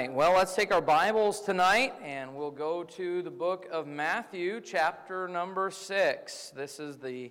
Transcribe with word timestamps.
right. 0.00 0.14
Well, 0.14 0.32
let's 0.32 0.54
take 0.54 0.72
our 0.72 0.80
Bibles 0.80 1.42
tonight 1.42 1.92
and 2.02 2.34
we'll 2.34 2.50
go 2.50 2.84
to 2.84 3.20
the 3.20 3.30
book 3.30 3.66
of 3.70 3.86
Matthew, 3.86 4.62
chapter 4.62 5.28
number 5.28 5.70
6. 5.70 6.52
This 6.56 6.80
is 6.80 6.96
the 6.96 7.30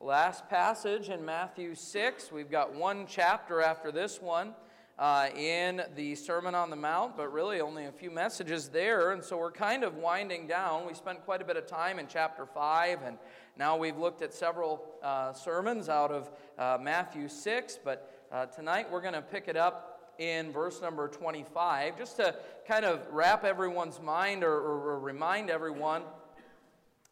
last 0.00 0.48
passage 0.48 1.10
in 1.10 1.22
Matthew 1.22 1.74
6. 1.74 2.32
We've 2.32 2.50
got 2.50 2.74
one 2.74 3.04
chapter 3.06 3.60
after 3.60 3.92
this 3.92 4.22
one 4.22 4.54
uh, 4.98 5.28
in 5.36 5.82
the 5.96 6.14
Sermon 6.14 6.54
on 6.54 6.70
the 6.70 6.76
Mount, 6.76 7.14
but 7.14 7.30
really 7.30 7.60
only 7.60 7.84
a 7.84 7.92
few 7.92 8.10
messages 8.10 8.70
there. 8.70 9.12
And 9.12 9.22
so 9.22 9.36
we're 9.36 9.52
kind 9.52 9.84
of 9.84 9.96
winding 9.96 10.46
down. 10.46 10.86
We 10.86 10.94
spent 10.94 11.22
quite 11.26 11.42
a 11.42 11.44
bit 11.44 11.58
of 11.58 11.66
time 11.66 11.98
in 11.98 12.06
chapter 12.06 12.46
5, 12.46 13.02
and 13.02 13.18
now 13.58 13.76
we've 13.76 13.98
looked 13.98 14.22
at 14.22 14.32
several 14.32 14.82
uh, 15.02 15.34
sermons 15.34 15.90
out 15.90 16.10
of 16.10 16.30
uh, 16.58 16.78
Matthew 16.80 17.28
6. 17.28 17.80
But 17.84 18.26
uh, 18.32 18.46
tonight 18.46 18.90
we're 18.90 19.02
going 19.02 19.12
to 19.12 19.20
pick 19.20 19.46
it 19.46 19.58
up 19.58 19.87
in 20.18 20.52
verse 20.52 20.82
number 20.82 21.08
25, 21.08 21.96
just 21.96 22.16
to 22.16 22.34
kind 22.66 22.84
of 22.84 23.00
wrap 23.12 23.44
everyone's 23.44 24.00
mind 24.00 24.42
or, 24.42 24.54
or, 24.54 24.90
or 24.90 24.98
remind 24.98 25.48
everyone 25.48 26.02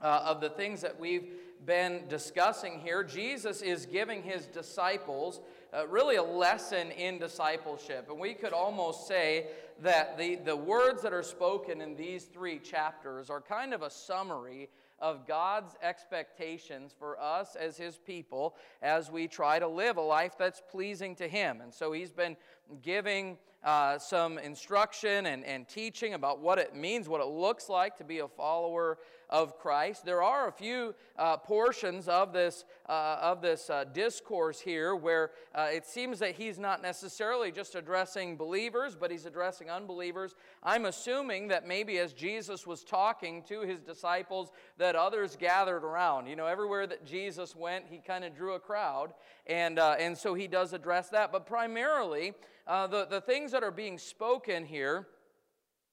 uh, 0.01 0.23
of 0.25 0.41
the 0.41 0.51
things 0.51 0.81
that 0.81 0.99
we've 0.99 1.29
been 1.65 2.03
discussing 2.09 2.81
here. 2.81 3.03
Jesus 3.03 3.63
is 3.63 3.87
giving 3.87 4.23
his 4.23 4.47
disciples 4.47 5.41
uh, 5.73 5.87
really 5.89 6.17
a 6.17 6.23
lesson 6.23 6.91
in 6.93 7.19
discipleship. 7.19 8.07
And 8.09 8.19
we 8.19 8.35
could 8.35 8.53
almost 8.53 9.07
say 9.09 9.49
that 9.83 10.17
the, 10.17 10.37
the 10.37 10.57
words 10.57 11.03
that 11.03 11.13
are 11.13 11.23
spoken 11.23 11.81
in 11.81 11.97
these 11.97 12.25
three 12.25 12.59
chapters 12.59 13.31
are 13.31 13.41
kind 13.41 13.75
of 13.75 13.83
a 13.83 13.91
summary 13.91 14.69
of 14.99 15.27
God's 15.27 15.75
expectations 15.83 16.95
for 16.99 17.21
us 17.21 17.55
as 17.57 17.77
His 17.77 17.99
people 17.99 18.57
as 18.83 19.11
we 19.11 19.29
try 19.29 19.59
to 19.59 19.69
live 19.69 19.97
a 19.97 20.03
life 20.03 20.33
that's 20.39 20.63
pleasing 20.71 21.15
to 21.17 21.29
Him. 21.29 21.61
And 21.61 21.73
so 21.73 21.93
He's 21.93 22.13
been 22.13 22.37
giving 22.83 23.39
uh, 23.65 23.99
some 23.99 24.39
instruction 24.39 25.27
and, 25.27 25.45
and 25.45 25.69
teaching 25.69 26.15
about 26.15 26.41
what 26.41 26.59
it 26.59 26.75
means, 26.75 27.09
what 27.09 27.21
it 27.21 27.27
looks 27.27 27.69
like 27.69 27.97
to 27.97 28.05
be 28.05 28.21
a 28.21 28.29
follower 28.29 28.99
of 29.29 29.59
Christ. 29.59 30.05
There 30.05 30.23
are 30.23 30.49
a 30.49 30.53
few 30.53 30.95
uh, 31.19 31.37
portions 31.39 32.09
of 32.09 32.33
this, 32.33 32.65
uh, 32.89 33.19
of 33.21 33.43
this 33.43 33.71
uh, 33.71 33.85
discourse 33.93 34.61
here 34.61 34.95
where 34.95 35.31
uh, 35.55 35.69
it 35.73 35.87
seems 35.87 36.19
that 36.21 36.37
he's 36.37 36.59
not 36.59 36.83
necessarily 36.83 37.51
just 37.51 37.75
addressing 37.75 38.37
believers, 38.37 38.97
but 38.99 39.11
he's 39.11 39.27
addressing 39.27 39.71
unbelievers. 39.71 40.35
I'm 40.63 40.85
assuming 40.85 41.49
that 41.49 41.67
maybe 41.67 41.99
as 41.99 42.13
Jesus 42.13 42.67
was 42.67 42.85
talking 42.85 43.43
to 43.45 43.63
his 43.63 43.81
disciples, 43.81 44.51
that 44.79 44.95
others 44.95 45.37
gathered 45.37 45.85
around. 45.85 46.27
You 46.27 46.37
know, 46.37 46.47
everywhere 46.47 46.87
that 46.87 47.05
Jesus 47.05 47.57
went, 47.57 47.87
he 47.89 47.99
kind 47.99 48.25
of 48.25 48.35
drew 48.35 48.55
a 48.55 48.61
crowd, 48.61 49.13
and, 49.47 49.79
uh, 49.79 49.97
and 49.99 50.17
so 50.17 50.35
he 50.35 50.47
does 50.47 50.73
address 50.73 51.09
that. 51.11 51.33
But 51.33 51.47
primarily, 51.47 52.35
uh, 52.67 52.87
the, 52.87 53.07
the 53.07 53.21
things 53.21 53.53
that 53.53 53.63
are 53.63 53.71
being 53.71 53.99
spoken 53.99 54.65
here 54.65 55.07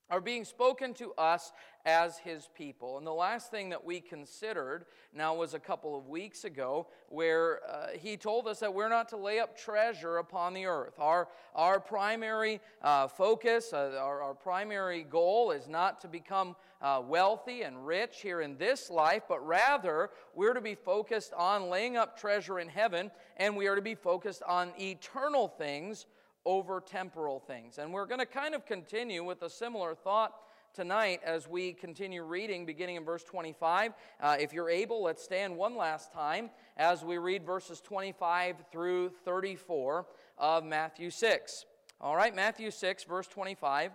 are 0.10 0.22
being 0.22 0.46
spoken 0.46 0.94
to 0.96 1.14
us 1.14 1.52
as 1.86 2.18
his 2.18 2.48
people. 2.56 2.98
And 2.98 3.06
the 3.06 3.14
last 3.14 3.52
thing 3.52 3.70
that 3.70 3.84
we 3.84 4.00
considered 4.00 4.86
now 5.14 5.36
was 5.36 5.54
a 5.54 5.60
couple 5.60 5.98
of 5.98 6.08
weeks 6.08 6.46
ago, 6.46 6.88
where 7.10 7.60
uh, 7.70 7.88
he 7.98 8.16
told 8.16 8.48
us 8.48 8.60
that 8.60 8.74
we're 8.74 8.90
not 8.90 9.10
to 9.10 9.18
lay 9.18 9.40
up 9.40 9.58
treasure 9.58 10.18
upon 10.18 10.54
the 10.54 10.66
earth. 10.66 10.94
Our, 10.98 11.28
our 11.56 11.80
primary 11.80 12.62
uh, 12.82 13.08
focus, 13.08 13.74
uh, 13.74 13.98
our, 14.00 14.22
our, 14.22 14.34
primary 14.34 15.04
goal 15.04 15.52
is 15.52 15.68
not 15.68 16.02
to 16.02 16.08
become 16.08 16.56
uh, 16.82 17.02
wealthy 17.06 17.64
and 17.64 17.86
rich 17.86 18.22
here 18.22 18.42
in 18.42 18.58
this 18.58 18.90
life, 18.90 19.24
but 19.28 19.46
rather 19.46 20.10
we're 20.36 20.54
to 20.54 20.62
be 20.62 20.76
focused 20.76 21.34
on 21.34 21.70
laying 21.70 21.98
up 21.98 22.20
treasure 22.20 22.60
in 22.60 22.68
heaven, 22.68 23.12
and 23.38 23.56
we 23.56 23.68
are 23.68 23.76
to 23.76 23.82
be 23.82 23.96
focused 23.96 24.44
on 24.44 24.72
eternal 24.80 25.48
things 25.48 26.06
over 26.46 26.82
temporal 26.82 27.40
things. 27.40 27.78
And 27.78 27.94
we're 27.94 28.06
going 28.06 28.20
to 28.20 28.26
kind 28.26 28.56
of 28.56 28.66
continue 28.66 29.24
with 29.24 29.42
a 29.44 29.50
similar 29.50 29.96
thought 29.96 30.34
tonight 30.74 31.22
as 31.24 31.48
we 31.48 31.74
continue 31.74 32.24
reading, 32.24 32.66
beginning 32.66 32.96
in 32.96 33.06
verse 33.06 33.24
25. 33.24 33.94
Uh, 34.20 34.38
if 34.40 34.54
you're 34.54 34.70
able, 34.70 35.04
let's 35.04 35.24
stand 35.24 35.56
one 35.56 35.78
last 35.78 36.12
time 36.12 36.50
as 36.78 37.04
we 37.04 37.18
read 37.18 37.46
verses 37.46 37.80
25 37.80 38.56
through 38.72 39.12
34 39.24 40.08
of 40.38 40.64
Matthew 40.64 41.10
6. 41.10 41.66
All 42.02 42.16
right, 42.16 42.36
Matthew 42.36 42.72
6, 42.72 43.04
verse 43.04 43.28
25. 43.28 43.92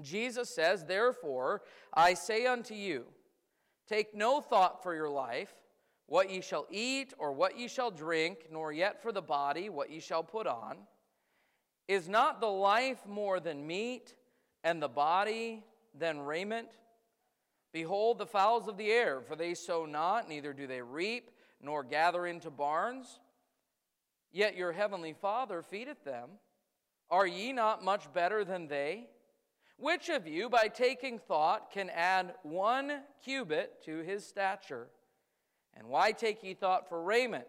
Jesus 0.00 0.48
says, 0.48 0.84
Therefore, 0.84 1.62
I 1.92 2.14
say 2.14 2.46
unto 2.46 2.74
you, 2.74 3.04
take 3.88 4.14
no 4.14 4.40
thought 4.40 4.82
for 4.82 4.94
your 4.94 5.10
life, 5.10 5.54
what 6.06 6.30
ye 6.30 6.40
shall 6.40 6.66
eat 6.70 7.14
or 7.18 7.32
what 7.32 7.58
ye 7.58 7.68
shall 7.68 7.90
drink, 7.90 8.46
nor 8.50 8.72
yet 8.72 9.02
for 9.02 9.12
the 9.12 9.22
body, 9.22 9.68
what 9.70 9.90
ye 9.90 10.00
shall 10.00 10.22
put 10.22 10.46
on. 10.46 10.76
Is 11.88 12.08
not 12.08 12.40
the 12.40 12.46
life 12.46 13.06
more 13.06 13.40
than 13.40 13.66
meat, 13.66 14.14
and 14.64 14.82
the 14.82 14.88
body 14.88 15.64
than 15.98 16.20
raiment? 16.20 16.68
Behold 17.72 18.18
the 18.18 18.26
fowls 18.26 18.68
of 18.68 18.76
the 18.76 18.90
air, 18.90 19.20
for 19.20 19.34
they 19.34 19.54
sow 19.54 19.86
not, 19.86 20.28
neither 20.28 20.52
do 20.52 20.66
they 20.66 20.82
reap, 20.82 21.30
nor 21.60 21.82
gather 21.82 22.26
into 22.26 22.50
barns. 22.50 23.18
Yet 24.30 24.56
your 24.56 24.72
heavenly 24.72 25.14
Father 25.14 25.62
feedeth 25.62 26.04
them. 26.04 26.30
Are 27.10 27.26
ye 27.26 27.52
not 27.52 27.84
much 27.84 28.12
better 28.12 28.44
than 28.44 28.68
they? 28.68 29.08
Which 29.76 30.08
of 30.08 30.26
you, 30.26 30.48
by 30.48 30.68
taking 30.68 31.18
thought, 31.18 31.70
can 31.72 31.90
add 31.90 32.34
one 32.42 33.00
cubit 33.24 33.82
to 33.84 33.98
his 33.98 34.26
stature? 34.26 34.88
And 35.74 35.88
why 35.88 36.12
take 36.12 36.42
ye 36.42 36.54
thought 36.54 36.88
for 36.88 37.02
raiment? 37.02 37.48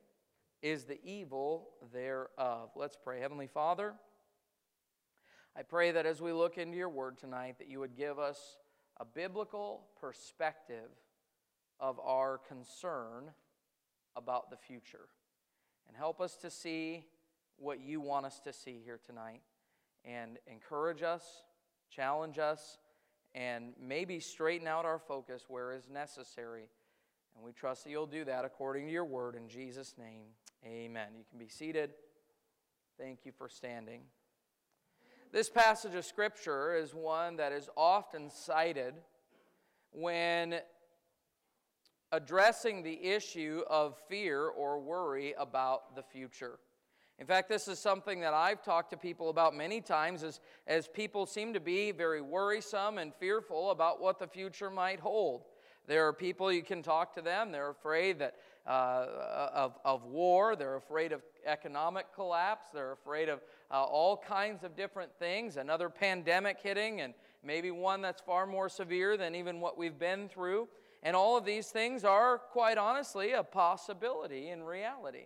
is 0.61 0.85
the 0.85 0.99
evil 1.03 1.69
thereof. 1.93 2.69
Let's 2.75 2.97
pray. 3.01 3.19
Heavenly 3.19 3.47
Father, 3.47 3.93
I 5.55 5.63
pray 5.63 5.91
that 5.91 6.05
as 6.05 6.21
we 6.21 6.31
look 6.31 6.57
into 6.57 6.77
your 6.77 6.89
word 6.89 7.17
tonight, 7.17 7.57
that 7.59 7.67
you 7.67 7.79
would 7.79 7.95
give 7.95 8.19
us 8.19 8.57
a 8.97 9.05
biblical 9.05 9.87
perspective 9.99 10.89
of 11.79 11.99
our 11.99 12.37
concern 12.37 13.31
about 14.15 14.49
the 14.49 14.57
future 14.57 15.07
and 15.87 15.97
help 15.97 16.21
us 16.21 16.35
to 16.37 16.49
see 16.49 17.05
what 17.57 17.79
you 17.79 17.99
want 17.99 18.25
us 18.25 18.39
to 18.41 18.53
see 18.53 18.79
here 18.83 18.99
tonight 19.05 19.41
and 20.05 20.37
encourage 20.47 21.01
us, 21.01 21.23
challenge 21.89 22.39
us, 22.39 22.77
and 23.33 23.73
maybe 23.79 24.19
straighten 24.19 24.67
out 24.67 24.85
our 24.85 24.99
focus 24.99 25.45
where 25.47 25.73
is 25.73 25.89
necessary. 25.89 26.69
And 27.35 27.43
we 27.43 27.51
trust 27.51 27.83
that 27.83 27.89
you'll 27.89 28.05
do 28.05 28.25
that 28.25 28.45
according 28.45 28.85
to 28.85 28.91
your 28.91 29.05
word 29.05 29.35
in 29.35 29.47
Jesus' 29.47 29.95
name. 29.97 30.27
Amen. 30.65 31.07
You 31.17 31.23
can 31.27 31.39
be 31.39 31.47
seated. 31.47 31.91
Thank 32.99 33.25
you 33.25 33.31
for 33.35 33.49
standing. 33.49 34.01
This 35.31 35.49
passage 35.49 35.95
of 35.95 36.05
Scripture 36.05 36.75
is 36.75 36.93
one 36.93 37.37
that 37.37 37.51
is 37.51 37.67
often 37.75 38.29
cited 38.29 38.93
when 39.91 40.59
addressing 42.11 42.83
the 42.83 43.03
issue 43.03 43.63
of 43.67 43.97
fear 44.07 44.49
or 44.49 44.79
worry 44.79 45.33
about 45.39 45.95
the 45.95 46.03
future. 46.03 46.59
In 47.17 47.25
fact, 47.25 47.49
this 47.49 47.67
is 47.67 47.79
something 47.79 48.19
that 48.21 48.33
I've 48.35 48.61
talked 48.61 48.91
to 48.91 48.97
people 48.97 49.29
about 49.29 49.55
many 49.55 49.81
times 49.81 50.21
as, 50.21 50.41
as 50.67 50.87
people 50.87 51.25
seem 51.25 51.53
to 51.53 51.59
be 51.59 51.91
very 51.91 52.21
worrisome 52.21 52.99
and 52.99 53.13
fearful 53.15 53.71
about 53.71 53.99
what 53.99 54.19
the 54.19 54.27
future 54.27 54.69
might 54.69 54.99
hold. 54.99 55.45
There 55.87 56.07
are 56.07 56.13
people 56.13 56.51
you 56.51 56.63
can 56.63 56.83
talk 56.83 57.15
to 57.15 57.21
them, 57.21 57.51
they're 57.51 57.69
afraid 57.69 58.19
that 58.19 58.35
uh, 58.67 59.05
of, 59.53 59.77
of 59.83 60.05
war, 60.05 60.55
they're 60.55 60.75
afraid 60.75 61.11
of 61.11 61.21
economic 61.45 62.13
collapse, 62.13 62.67
they're 62.73 62.91
afraid 62.91 63.29
of 63.29 63.39
uh, 63.71 63.83
all 63.83 64.17
kinds 64.17 64.63
of 64.63 64.75
different 64.75 65.11
things, 65.17 65.57
another 65.57 65.89
pandemic 65.89 66.59
hitting, 66.61 67.01
and, 67.01 67.13
maybe 67.43 67.71
one 67.71 68.01
that's 68.01 68.21
far 68.21 68.45
more 68.45 68.69
severe 68.69 69.17
than 69.17 69.35
even 69.35 69.59
what 69.59 69.77
we've 69.77 69.97
been 69.97 70.29
through. 70.29 70.67
And 71.03 71.15
all 71.15 71.37
of 71.37 71.45
these 71.45 71.67
things 71.67 72.03
are, 72.03 72.37
quite 72.37 72.77
honestly, 72.77 73.31
a 73.31 73.43
possibility 73.43 74.49
in 74.49 74.63
reality. 74.63 75.25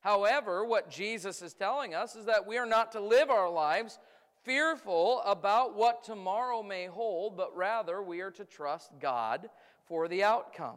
However, 0.00 0.64
what 0.64 0.90
Jesus 0.90 1.40
is 1.40 1.54
telling 1.54 1.94
us 1.94 2.14
is 2.14 2.26
that 2.26 2.46
we 2.46 2.58
are 2.58 2.66
not 2.66 2.92
to 2.92 3.00
live 3.00 3.30
our 3.30 3.50
lives 3.50 3.98
fearful 4.42 5.22
about 5.24 5.74
what 5.74 6.04
tomorrow 6.04 6.62
may 6.62 6.84
hold, 6.84 7.38
but 7.38 7.56
rather 7.56 8.02
we 8.02 8.20
are 8.20 8.30
to 8.32 8.44
trust 8.44 8.90
God 9.00 9.48
for 9.86 10.06
the 10.06 10.22
outcome. 10.22 10.76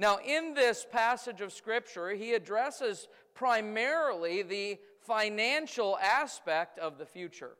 Now, 0.00 0.18
in 0.24 0.54
this 0.54 0.86
passage 0.90 1.42
of 1.42 1.52
Scripture, 1.52 2.08
he 2.08 2.32
addresses 2.32 3.06
primarily 3.34 4.40
the 4.40 4.78
financial 5.02 5.98
aspect 5.98 6.78
of 6.78 6.96
the 6.96 7.04
future. 7.04 7.50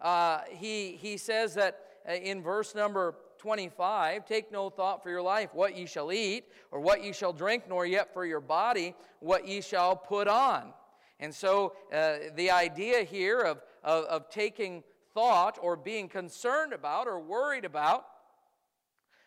Uh, 0.00 0.40
he, 0.48 0.98
he 1.00 1.16
says 1.16 1.54
that 1.54 1.78
uh, 2.08 2.14
in 2.14 2.42
verse 2.42 2.74
number 2.74 3.14
25 3.38 4.26
Take 4.26 4.50
no 4.50 4.70
thought 4.70 5.04
for 5.04 5.10
your 5.10 5.22
life, 5.22 5.50
what 5.52 5.76
ye 5.76 5.86
shall 5.86 6.10
eat, 6.10 6.46
or 6.72 6.80
what 6.80 7.04
ye 7.04 7.12
shall 7.12 7.32
drink, 7.32 7.68
nor 7.68 7.86
yet 7.86 8.12
for 8.12 8.26
your 8.26 8.40
body, 8.40 8.96
what 9.20 9.46
ye 9.46 9.60
shall 9.60 9.94
put 9.94 10.26
on. 10.26 10.72
And 11.20 11.32
so 11.32 11.74
uh, 11.92 12.14
the 12.34 12.50
idea 12.50 13.04
here 13.04 13.38
of, 13.38 13.62
of, 13.84 14.04
of 14.06 14.30
taking 14.30 14.82
thought 15.14 15.60
or 15.62 15.76
being 15.76 16.08
concerned 16.08 16.72
about 16.72 17.06
or 17.06 17.20
worried 17.20 17.64
about 17.64 18.06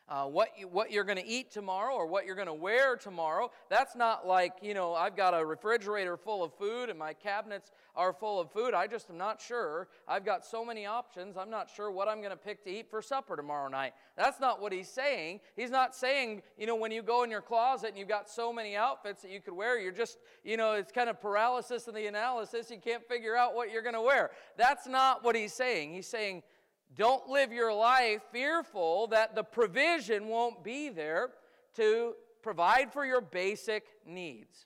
uh, 0.09 0.25
what, 0.25 0.49
you, 0.57 0.67
what 0.67 0.91
you're 0.91 1.03
going 1.03 1.17
to 1.17 1.27
eat 1.27 1.51
tomorrow 1.51 1.93
or 1.93 2.07
what 2.07 2.25
you're 2.25 2.35
going 2.35 2.47
to 2.47 2.53
wear 2.53 2.95
tomorrow. 2.95 3.51
That's 3.69 3.95
not 3.95 4.25
like, 4.25 4.53
you 4.61 4.73
know, 4.73 4.93
I've 4.93 5.17
got 5.17 5.39
a 5.39 5.45
refrigerator 5.45 6.15
full 6.15 6.43
of 6.43 6.53
food 6.53 6.89
and 6.89 6.97
my 6.97 7.13
cabinets 7.13 7.71
are 7.95 8.13
full 8.13 8.39
of 8.39 8.51
food. 8.51 8.73
I 8.73 8.87
just 8.87 9.09
am 9.09 9.17
not 9.17 9.41
sure. 9.41 9.89
I've 10.07 10.23
got 10.23 10.45
so 10.45 10.63
many 10.63 10.85
options. 10.85 11.35
I'm 11.35 11.49
not 11.49 11.69
sure 11.69 11.91
what 11.91 12.07
I'm 12.07 12.19
going 12.19 12.31
to 12.31 12.37
pick 12.37 12.63
to 12.63 12.69
eat 12.69 12.89
for 12.89 13.01
supper 13.01 13.35
tomorrow 13.35 13.67
night. 13.67 13.93
That's 14.15 14.39
not 14.39 14.61
what 14.61 14.71
he's 14.71 14.87
saying. 14.87 15.41
He's 15.55 15.71
not 15.71 15.93
saying, 15.93 16.41
you 16.57 16.67
know, 16.67 16.75
when 16.75 16.91
you 16.91 17.01
go 17.01 17.23
in 17.23 17.31
your 17.31 17.41
closet 17.41 17.89
and 17.89 17.97
you've 17.97 18.07
got 18.07 18.29
so 18.29 18.53
many 18.53 18.75
outfits 18.75 19.23
that 19.23 19.31
you 19.31 19.41
could 19.41 19.53
wear, 19.53 19.79
you're 19.79 19.91
just, 19.91 20.19
you 20.43 20.55
know, 20.55 20.73
it's 20.73 20.91
kind 20.91 21.09
of 21.09 21.19
paralysis 21.19 21.87
in 21.87 21.93
the 21.93 22.07
analysis. 22.07 22.71
You 22.71 22.79
can't 22.79 23.05
figure 23.07 23.35
out 23.35 23.55
what 23.55 23.71
you're 23.71 23.81
going 23.81 23.95
to 23.95 24.01
wear. 24.01 24.31
That's 24.57 24.87
not 24.87 25.23
what 25.23 25.35
he's 25.35 25.53
saying. 25.53 25.93
He's 25.93 26.07
saying, 26.07 26.43
don't 26.95 27.27
live 27.29 27.51
your 27.51 27.73
life 27.73 28.21
fearful 28.31 29.07
that 29.07 29.35
the 29.35 29.43
provision 29.43 30.27
won't 30.27 30.63
be 30.63 30.89
there 30.89 31.29
to 31.75 32.13
provide 32.41 32.91
for 32.91 33.05
your 33.05 33.21
basic 33.21 33.85
needs. 34.05 34.65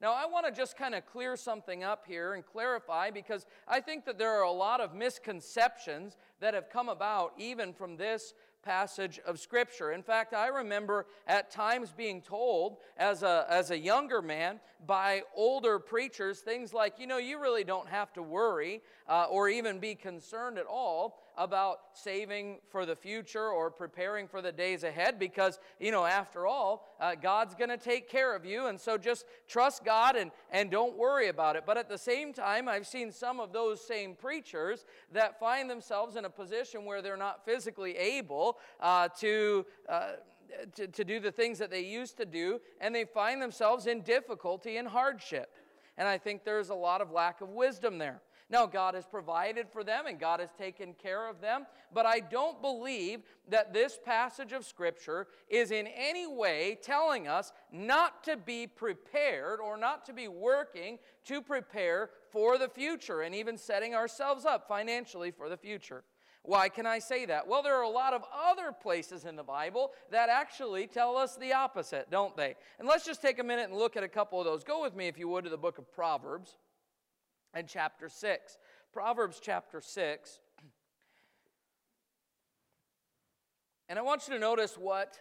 Now, 0.00 0.12
I 0.12 0.26
want 0.26 0.44
to 0.44 0.52
just 0.52 0.76
kind 0.76 0.94
of 0.94 1.06
clear 1.06 1.36
something 1.36 1.82
up 1.82 2.04
here 2.06 2.34
and 2.34 2.44
clarify 2.44 3.10
because 3.10 3.46
I 3.66 3.80
think 3.80 4.04
that 4.04 4.18
there 4.18 4.32
are 4.38 4.42
a 4.42 4.52
lot 4.52 4.80
of 4.80 4.94
misconceptions 4.94 6.16
that 6.40 6.52
have 6.52 6.68
come 6.68 6.88
about 6.90 7.32
even 7.38 7.72
from 7.72 7.96
this 7.96 8.34
passage 8.62 9.20
of 9.26 9.38
Scripture. 9.38 9.92
In 9.92 10.02
fact, 10.02 10.34
I 10.34 10.48
remember 10.48 11.06
at 11.26 11.50
times 11.50 11.92
being 11.96 12.20
told 12.20 12.78
as 12.96 13.22
a, 13.22 13.46
as 13.48 13.70
a 13.70 13.78
younger 13.78 14.20
man 14.20 14.60
by 14.86 15.22
older 15.34 15.78
preachers 15.78 16.40
things 16.40 16.74
like, 16.74 16.98
you 16.98 17.06
know, 17.06 17.18
you 17.18 17.40
really 17.40 17.64
don't 17.64 17.88
have 17.88 18.12
to 18.14 18.22
worry 18.22 18.82
uh, 19.08 19.26
or 19.30 19.48
even 19.48 19.78
be 19.78 19.94
concerned 19.94 20.58
at 20.58 20.66
all 20.66 21.23
about 21.36 21.78
saving 21.92 22.58
for 22.68 22.86
the 22.86 22.94
future 22.94 23.48
or 23.48 23.70
preparing 23.70 24.28
for 24.28 24.40
the 24.40 24.52
days 24.52 24.84
ahead 24.84 25.18
because, 25.18 25.58
you 25.80 25.90
know, 25.90 26.04
after 26.04 26.46
all, 26.46 26.96
uh, 27.00 27.14
God's 27.14 27.54
going 27.54 27.70
to 27.70 27.76
take 27.76 28.08
care 28.08 28.34
of 28.34 28.44
you. 28.44 28.66
And 28.66 28.80
so 28.80 28.96
just 28.96 29.24
trust 29.48 29.84
God 29.84 30.16
and, 30.16 30.30
and 30.50 30.70
don't 30.70 30.96
worry 30.96 31.28
about 31.28 31.56
it. 31.56 31.64
But 31.66 31.76
at 31.76 31.88
the 31.88 31.98
same 31.98 32.32
time, 32.32 32.68
I've 32.68 32.86
seen 32.86 33.10
some 33.10 33.40
of 33.40 33.52
those 33.52 33.80
same 33.80 34.14
preachers 34.14 34.84
that 35.12 35.40
find 35.40 35.68
themselves 35.68 36.16
in 36.16 36.24
a 36.24 36.30
position 36.30 36.84
where 36.84 37.02
they're 37.02 37.16
not 37.16 37.44
physically 37.44 37.96
able 37.96 38.58
uh, 38.80 39.08
to. 39.20 39.66
Uh, 39.88 40.12
to, 40.76 40.86
to 40.86 41.04
do 41.04 41.18
the 41.18 41.32
things 41.32 41.58
that 41.58 41.68
they 41.68 41.80
used 41.80 42.16
to 42.16 42.24
do, 42.24 42.60
and 42.80 42.94
they 42.94 43.04
find 43.04 43.42
themselves 43.42 43.88
in 43.88 44.02
difficulty 44.02 44.76
and 44.76 44.86
hardship. 44.86 45.50
And 45.96 46.06
I 46.06 46.18
think 46.18 46.44
there's 46.44 46.68
a 46.68 46.74
lot 46.74 47.00
of 47.00 47.10
lack 47.10 47.40
of 47.40 47.48
wisdom 47.48 47.98
there. 47.98 48.20
Now, 48.54 48.66
God 48.66 48.94
has 48.94 49.04
provided 49.04 49.66
for 49.68 49.82
them 49.82 50.06
and 50.06 50.16
God 50.16 50.38
has 50.38 50.50
taken 50.56 50.94
care 50.94 51.28
of 51.28 51.40
them, 51.40 51.66
but 51.92 52.06
I 52.06 52.20
don't 52.20 52.62
believe 52.62 53.22
that 53.48 53.74
this 53.74 53.98
passage 54.04 54.52
of 54.52 54.64
Scripture 54.64 55.26
is 55.48 55.72
in 55.72 55.88
any 55.88 56.28
way 56.28 56.78
telling 56.80 57.26
us 57.26 57.50
not 57.72 58.22
to 58.22 58.36
be 58.36 58.68
prepared 58.68 59.58
or 59.58 59.76
not 59.76 60.06
to 60.06 60.12
be 60.12 60.28
working 60.28 61.00
to 61.24 61.42
prepare 61.42 62.10
for 62.30 62.56
the 62.56 62.68
future 62.68 63.22
and 63.22 63.34
even 63.34 63.58
setting 63.58 63.92
ourselves 63.92 64.44
up 64.44 64.68
financially 64.68 65.32
for 65.32 65.48
the 65.48 65.56
future. 65.56 66.04
Why 66.44 66.68
can 66.68 66.86
I 66.86 67.00
say 67.00 67.26
that? 67.26 67.48
Well, 67.48 67.64
there 67.64 67.74
are 67.74 67.82
a 67.82 67.88
lot 67.88 68.14
of 68.14 68.22
other 68.32 68.70
places 68.70 69.24
in 69.24 69.34
the 69.34 69.42
Bible 69.42 69.90
that 70.12 70.28
actually 70.28 70.86
tell 70.86 71.16
us 71.16 71.34
the 71.34 71.54
opposite, 71.54 72.08
don't 72.08 72.36
they? 72.36 72.54
And 72.78 72.86
let's 72.86 73.04
just 73.04 73.20
take 73.20 73.40
a 73.40 73.44
minute 73.44 73.68
and 73.68 73.76
look 73.76 73.96
at 73.96 74.04
a 74.04 74.08
couple 74.08 74.38
of 74.38 74.46
those. 74.46 74.62
Go 74.62 74.80
with 74.80 74.94
me, 74.94 75.08
if 75.08 75.18
you 75.18 75.26
would, 75.26 75.42
to 75.42 75.50
the 75.50 75.56
book 75.56 75.78
of 75.78 75.92
Proverbs 75.92 76.56
and 77.54 77.68
chapter 77.68 78.08
6. 78.08 78.58
Proverbs 78.92 79.40
chapter 79.40 79.80
6. 79.80 80.40
And 83.88 83.98
I 83.98 84.02
want 84.02 84.26
you 84.26 84.34
to 84.34 84.40
notice 84.40 84.76
what 84.78 85.20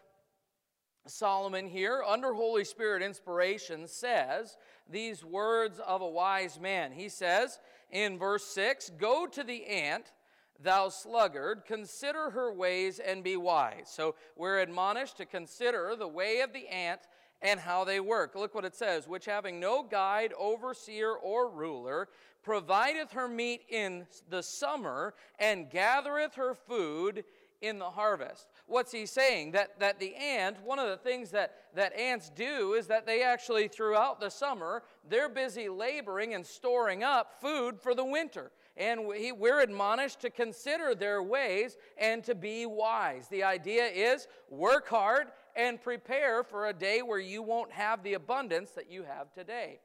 Solomon 1.05 1.67
here, 1.67 2.01
under 2.05 2.33
Holy 2.33 2.63
Spirit 2.63 3.03
inspiration, 3.03 3.87
says 3.87 4.57
these 4.89 5.23
words 5.23 5.79
of 5.79 6.01
a 6.01 6.07
wise 6.07 6.59
man. 6.59 6.91
He 6.91 7.09
says 7.09 7.59
in 7.91 8.17
verse 8.17 8.45
6 8.45 8.91
Go 8.97 9.27
to 9.27 9.43
the 9.43 9.65
ant 9.65 10.13
Thou 10.59 10.89
sluggard, 10.89 11.63
consider 11.65 12.29
her 12.29 12.53
ways 12.53 12.99
and 12.99 13.23
be 13.23 13.35
wise. 13.35 13.89
So 13.89 14.15
we're 14.37 14.59
admonished 14.59 15.17
to 15.17 15.25
consider 15.25 15.95
the 15.97 16.07
way 16.07 16.39
of 16.39 16.53
the 16.53 16.67
ant 16.67 17.01
and 17.43 17.59
how 17.59 17.83
they 17.83 17.99
work. 17.99 18.33
Look 18.35 18.55
what 18.55 18.65
it 18.65 18.75
says 18.75 19.07
which 19.07 19.25
having 19.25 19.59
no 19.59 19.83
guide, 19.83 20.33
overseer, 20.39 21.13
or 21.13 21.49
ruler, 21.49 22.09
provideth 22.41 23.11
her 23.11 23.27
meat 23.27 23.61
in 23.69 24.07
the 24.29 24.41
summer 24.41 25.13
and 25.37 25.69
gathereth 25.69 26.35
her 26.35 26.55
food 26.55 27.23
in 27.61 27.79
the 27.79 27.89
harvest. 27.89 28.47
What's 28.65 28.91
he 28.91 29.05
saying? 29.05 29.51
That, 29.51 29.79
that 29.79 29.99
the 29.99 30.15
ant, 30.15 30.61
one 30.63 30.79
of 30.79 30.89
the 30.89 30.97
things 30.97 31.31
that, 31.31 31.55
that 31.75 31.97
ants 31.97 32.29
do 32.29 32.73
is 32.73 32.87
that 32.87 33.05
they 33.05 33.23
actually, 33.23 33.69
throughout 33.69 34.19
the 34.19 34.29
summer, 34.29 34.83
they're 35.07 35.29
busy 35.29 35.69
laboring 35.69 36.33
and 36.33 36.45
storing 36.45 37.03
up 37.03 37.39
food 37.39 37.79
for 37.79 37.95
the 37.95 38.03
winter 38.03 38.51
and 38.75 39.05
we, 39.05 39.31
we're 39.31 39.61
admonished 39.61 40.19
to 40.21 40.29
consider 40.29 40.95
their 40.95 41.21
ways 41.21 41.77
and 41.97 42.23
to 42.23 42.33
be 42.33 42.65
wise. 42.65 43.27
The 43.27 43.43
idea 43.43 43.85
is 43.85 44.27
work 44.49 44.87
hard 44.87 45.27
and 45.55 45.81
prepare 45.81 46.43
for 46.43 46.67
a 46.67 46.73
day 46.73 47.01
where 47.01 47.19
you 47.19 47.41
won't 47.41 47.71
have 47.71 48.03
the 48.03 48.13
abundance 48.13 48.71
that 48.71 48.89
you 48.89 49.03
have 49.03 49.31
today. 49.33 49.79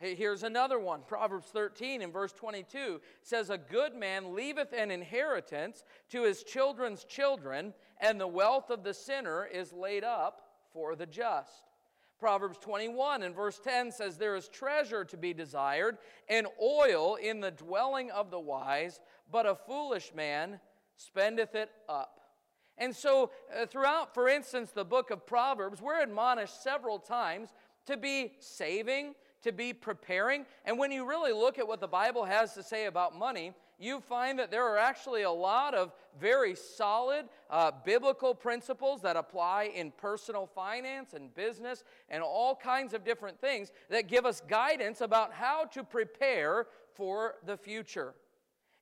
Here's 0.00 0.44
another 0.44 0.78
one. 0.78 1.00
Proverbs 1.06 1.48
13 1.48 2.02
in 2.02 2.12
verse 2.12 2.32
22 2.32 3.00
says, 3.22 3.50
A 3.50 3.58
good 3.58 3.94
man 3.94 4.34
leaveth 4.34 4.72
an 4.72 4.90
inheritance 4.90 5.84
to 6.10 6.22
his 6.22 6.44
children's 6.44 7.04
children, 7.04 7.74
and 8.00 8.20
the 8.20 8.26
wealth 8.26 8.70
of 8.70 8.84
the 8.84 8.94
sinner 8.94 9.46
is 9.46 9.72
laid 9.72 10.04
up 10.04 10.42
for 10.72 10.94
the 10.94 11.06
just. 11.06 11.64
Proverbs 12.18 12.58
21 12.58 13.22
and 13.22 13.34
verse 13.34 13.60
10 13.62 13.92
says, 13.92 14.16
There 14.16 14.36
is 14.36 14.48
treasure 14.48 15.04
to 15.04 15.16
be 15.16 15.32
desired, 15.32 15.98
and 16.28 16.46
oil 16.60 17.16
in 17.16 17.40
the 17.40 17.50
dwelling 17.50 18.10
of 18.10 18.30
the 18.30 18.40
wise, 18.40 19.00
but 19.30 19.46
a 19.46 19.54
foolish 19.54 20.12
man 20.14 20.60
spendeth 20.96 21.54
it 21.54 21.70
up. 21.88 22.17
And 22.78 22.94
so, 22.94 23.30
uh, 23.54 23.66
throughout, 23.66 24.14
for 24.14 24.28
instance, 24.28 24.70
the 24.70 24.84
book 24.84 25.10
of 25.10 25.26
Proverbs, 25.26 25.82
we're 25.82 26.00
admonished 26.00 26.62
several 26.62 26.98
times 26.98 27.50
to 27.86 27.96
be 27.96 28.32
saving, 28.38 29.14
to 29.42 29.52
be 29.52 29.72
preparing. 29.72 30.46
And 30.64 30.78
when 30.78 30.92
you 30.92 31.06
really 31.06 31.32
look 31.32 31.58
at 31.58 31.66
what 31.66 31.80
the 31.80 31.88
Bible 31.88 32.24
has 32.24 32.54
to 32.54 32.62
say 32.62 32.86
about 32.86 33.18
money, 33.18 33.52
you 33.78 34.00
find 34.00 34.38
that 34.38 34.50
there 34.50 34.64
are 34.64 34.78
actually 34.78 35.22
a 35.22 35.30
lot 35.30 35.74
of 35.74 35.92
very 36.20 36.54
solid 36.54 37.26
uh, 37.48 37.70
biblical 37.84 38.34
principles 38.34 39.02
that 39.02 39.16
apply 39.16 39.70
in 39.74 39.92
personal 39.92 40.46
finance 40.46 41.14
and 41.14 41.32
business 41.34 41.84
and 42.08 42.22
all 42.22 42.56
kinds 42.56 42.92
of 42.92 43.04
different 43.04 43.40
things 43.40 43.70
that 43.88 44.08
give 44.08 44.26
us 44.26 44.42
guidance 44.48 45.00
about 45.00 45.32
how 45.32 45.64
to 45.64 45.84
prepare 45.84 46.66
for 46.94 47.36
the 47.46 47.56
future. 47.56 48.14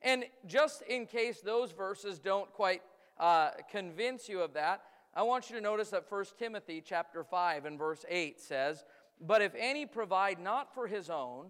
And 0.01 0.25
just 0.47 0.83
in 0.83 1.07
case 1.07 1.41
those 1.41 1.73
verses 1.73 2.19
don't 2.19 2.51
quite 2.53 2.83
uh, 3.19 3.51
convince 3.71 4.29
you 4.29 4.41
of 4.41 4.55
that, 4.55 4.83
I 5.15 5.23
want 5.23 5.49
you 5.49 5.57
to 5.57 5.63
notice 5.63 5.91
that 5.91 6.11
1 6.11 6.25
Timothy 6.39 6.83
chapter 6.85 7.25
5 7.25 7.65
and 7.65 7.79
verse 7.79 8.05
8 8.09 8.39
says, 8.39 8.85
But 9.21 9.41
if 9.41 9.55
any 9.59 9.87
provide 9.87 10.39
not 10.39 10.75
for 10.75 10.87
his 10.87 11.09
own, 11.09 11.47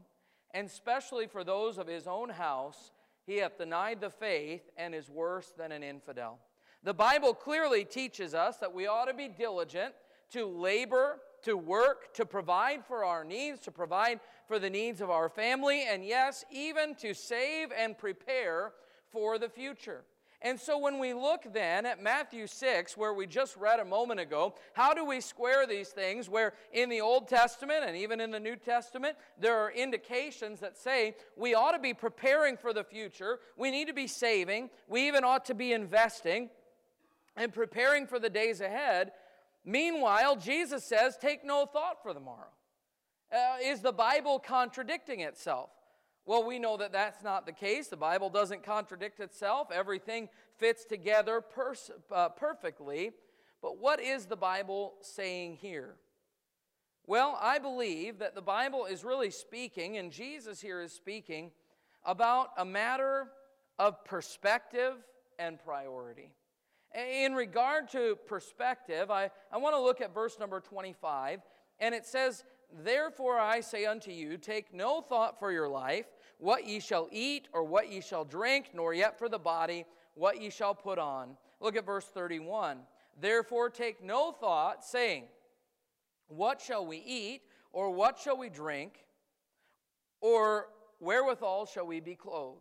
and 0.52 0.70
specially 0.70 1.26
for 1.26 1.42
those 1.42 1.76
of 1.76 1.88
his 1.88 2.06
own 2.06 2.28
house, 2.28 2.92
he 3.26 3.38
hath 3.38 3.58
denied 3.58 4.00
the 4.00 4.11
faith 4.11 4.62
and 4.76 4.94
is 4.94 5.11
worse 5.11 5.52
than 5.58 5.73
an 5.73 5.82
infidel. 5.82 6.38
The 6.85 6.94
Bible 6.94 7.35
clearly 7.35 7.85
teaches 7.85 8.35
us 8.35 8.58
that 8.58 8.73
we 8.73 8.87
ought 8.87 9.06
to 9.06 9.14
be 9.14 9.28
diligent 9.28 9.94
to 10.30 10.46
labor, 10.46 11.18
to 11.42 11.56
work, 11.56 12.14
to 12.14 12.25
provide 12.25 12.85
for 12.87 13.04
our 13.04 13.25
needs, 13.25 13.61
to 13.62 13.73
provide 13.73 14.20
for 14.46 14.61
the 14.61 14.70
needs 14.70 15.00
of 15.00 15.11
our 15.11 15.28
family, 15.28 15.85
and 15.88 16.04
yes, 16.04 16.44
even 16.52 16.94
to 16.96 17.14
save 17.14 17.73
and 17.76 17.99
prepare 17.99 18.73
for 19.11 19.38
the 19.38 19.49
future. 19.49 20.04
And 20.42 20.60
so 20.60 20.78
when 20.78 20.98
we 20.98 21.14
look 21.14 21.44
then 21.52 21.86
at 21.86 22.02
Matthew 22.02 22.46
6, 22.46 22.96
where 22.96 23.14
we 23.14 23.26
just 23.26 23.56
read 23.56 23.80
a 23.80 23.84
moment 23.84 24.20
ago, 24.20 24.54
how 24.74 24.92
do 24.92 25.04
we 25.04 25.20
square 25.20 25.66
these 25.66 25.88
things 25.88 26.28
where 26.28 26.52
in 26.72 26.88
the 26.88 27.00
Old 27.00 27.26
Testament 27.26 27.84
and 27.86 27.96
even 27.96 28.20
in 28.20 28.30
the 28.30 28.40
New 28.40 28.56
Testament, 28.56 29.16
there 29.40 29.56
are 29.56 29.70
indications 29.70 30.60
that 30.60 30.76
say 30.76 31.16
we 31.36 31.54
ought 31.54 31.72
to 31.72 31.78
be 31.78 31.94
preparing 31.94 32.56
for 32.56 32.72
the 32.72 32.84
future, 32.84 33.40
we 33.56 33.70
need 33.70 33.86
to 33.88 33.94
be 33.94 34.06
saving, 34.06 34.68
we 34.88 35.08
even 35.08 35.24
ought 35.24 35.46
to 35.46 35.54
be 35.54 35.72
investing 35.72 36.50
and 37.36 37.52
preparing 37.52 38.06
for 38.06 38.18
the 38.18 38.30
days 38.30 38.60
ahead. 38.60 39.12
Meanwhile, 39.64 40.36
Jesus 40.36 40.84
says, 40.84 41.16
take 41.16 41.44
no 41.44 41.66
thought 41.66 42.02
for 42.02 42.12
the 42.12 42.20
morrow. 42.20 42.52
Uh, 43.32 43.56
is 43.62 43.80
the 43.80 43.92
Bible 43.92 44.38
contradicting 44.38 45.20
itself? 45.20 45.70
Well, 46.26 46.45
we 46.45 46.59
know 46.59 46.76
that 46.76 46.92
that's 46.92 47.23
not 47.23 47.47
the 47.47 47.52
case. 47.52 47.87
The 47.87 47.97
Bible 47.97 48.30
doesn't 48.30 48.64
contradict 48.64 49.21
itself, 49.21 49.68
everything 49.73 50.28
fits 50.59 50.85
together 50.85 51.40
pers- 51.40 51.90
uh, 52.12 52.30
perfectly. 52.30 53.12
But 53.62 53.78
what 53.78 54.00
is 54.00 54.26
the 54.26 54.37
Bible 54.37 54.95
saying 55.00 55.56
here? 55.56 55.95
Well, 57.06 57.38
I 57.40 57.59
believe 57.59 58.18
that 58.18 58.35
the 58.35 58.42
Bible 58.42 58.85
is 58.85 59.04
really 59.04 59.30
speaking, 59.30 59.97
and 59.97 60.11
Jesus 60.11 60.61
here 60.61 60.80
is 60.80 60.92
speaking, 60.92 61.52
about 62.04 62.50
a 62.59 62.64
matter 62.64 63.28
of 63.78 64.04
perspective 64.04 64.95
and 65.38 65.59
priority. 65.59 66.33
In 66.95 67.35
regard 67.35 67.88
to 67.90 68.16
perspective, 68.26 69.11
I, 69.11 69.30
I 69.52 69.59
want 69.59 69.75
to 69.75 69.80
look 69.80 70.00
at 70.00 70.14
verse 70.14 70.38
number 70.38 70.61
25, 70.61 71.40
and 71.78 71.95
it 71.95 72.06
says, 72.06 72.45
Therefore 72.85 73.38
I 73.38 73.61
say 73.61 73.87
unto 73.87 74.11
you, 74.11 74.37
take 74.37 74.75
no 74.75 75.00
thought 75.00 75.38
for 75.38 75.52
your 75.52 75.68
life 75.68 76.06
what 76.38 76.66
ye 76.66 76.80
shall 76.80 77.08
eat 77.10 77.48
or 77.52 77.64
what 77.64 77.90
ye 77.90 78.00
shall 78.00 78.24
drink, 78.24 78.70
nor 78.74 78.92
yet 78.92 79.18
for 79.18 79.28
the 79.28 79.38
body 79.38 79.84
what 80.14 80.40
ye 80.40 80.50
shall 80.50 80.74
put 80.74 80.98
on. 80.98 81.36
Look 81.60 81.76
at 81.76 81.86
verse 81.86 82.06
31. 82.06 82.78
Therefore 83.20 83.70
take 83.70 84.02
no 84.02 84.32
thought, 84.32 84.84
saying, 84.84 85.24
What 86.28 86.60
shall 86.60 86.86
we 86.86 86.98
eat, 86.98 87.42
or 87.72 87.90
what 87.90 88.18
shall 88.18 88.36
we 88.36 88.48
drink, 88.48 89.04
or 90.20 90.68
wherewithal 91.00 91.66
shall 91.66 91.86
we 91.86 92.00
be 92.00 92.14
clothed? 92.14 92.60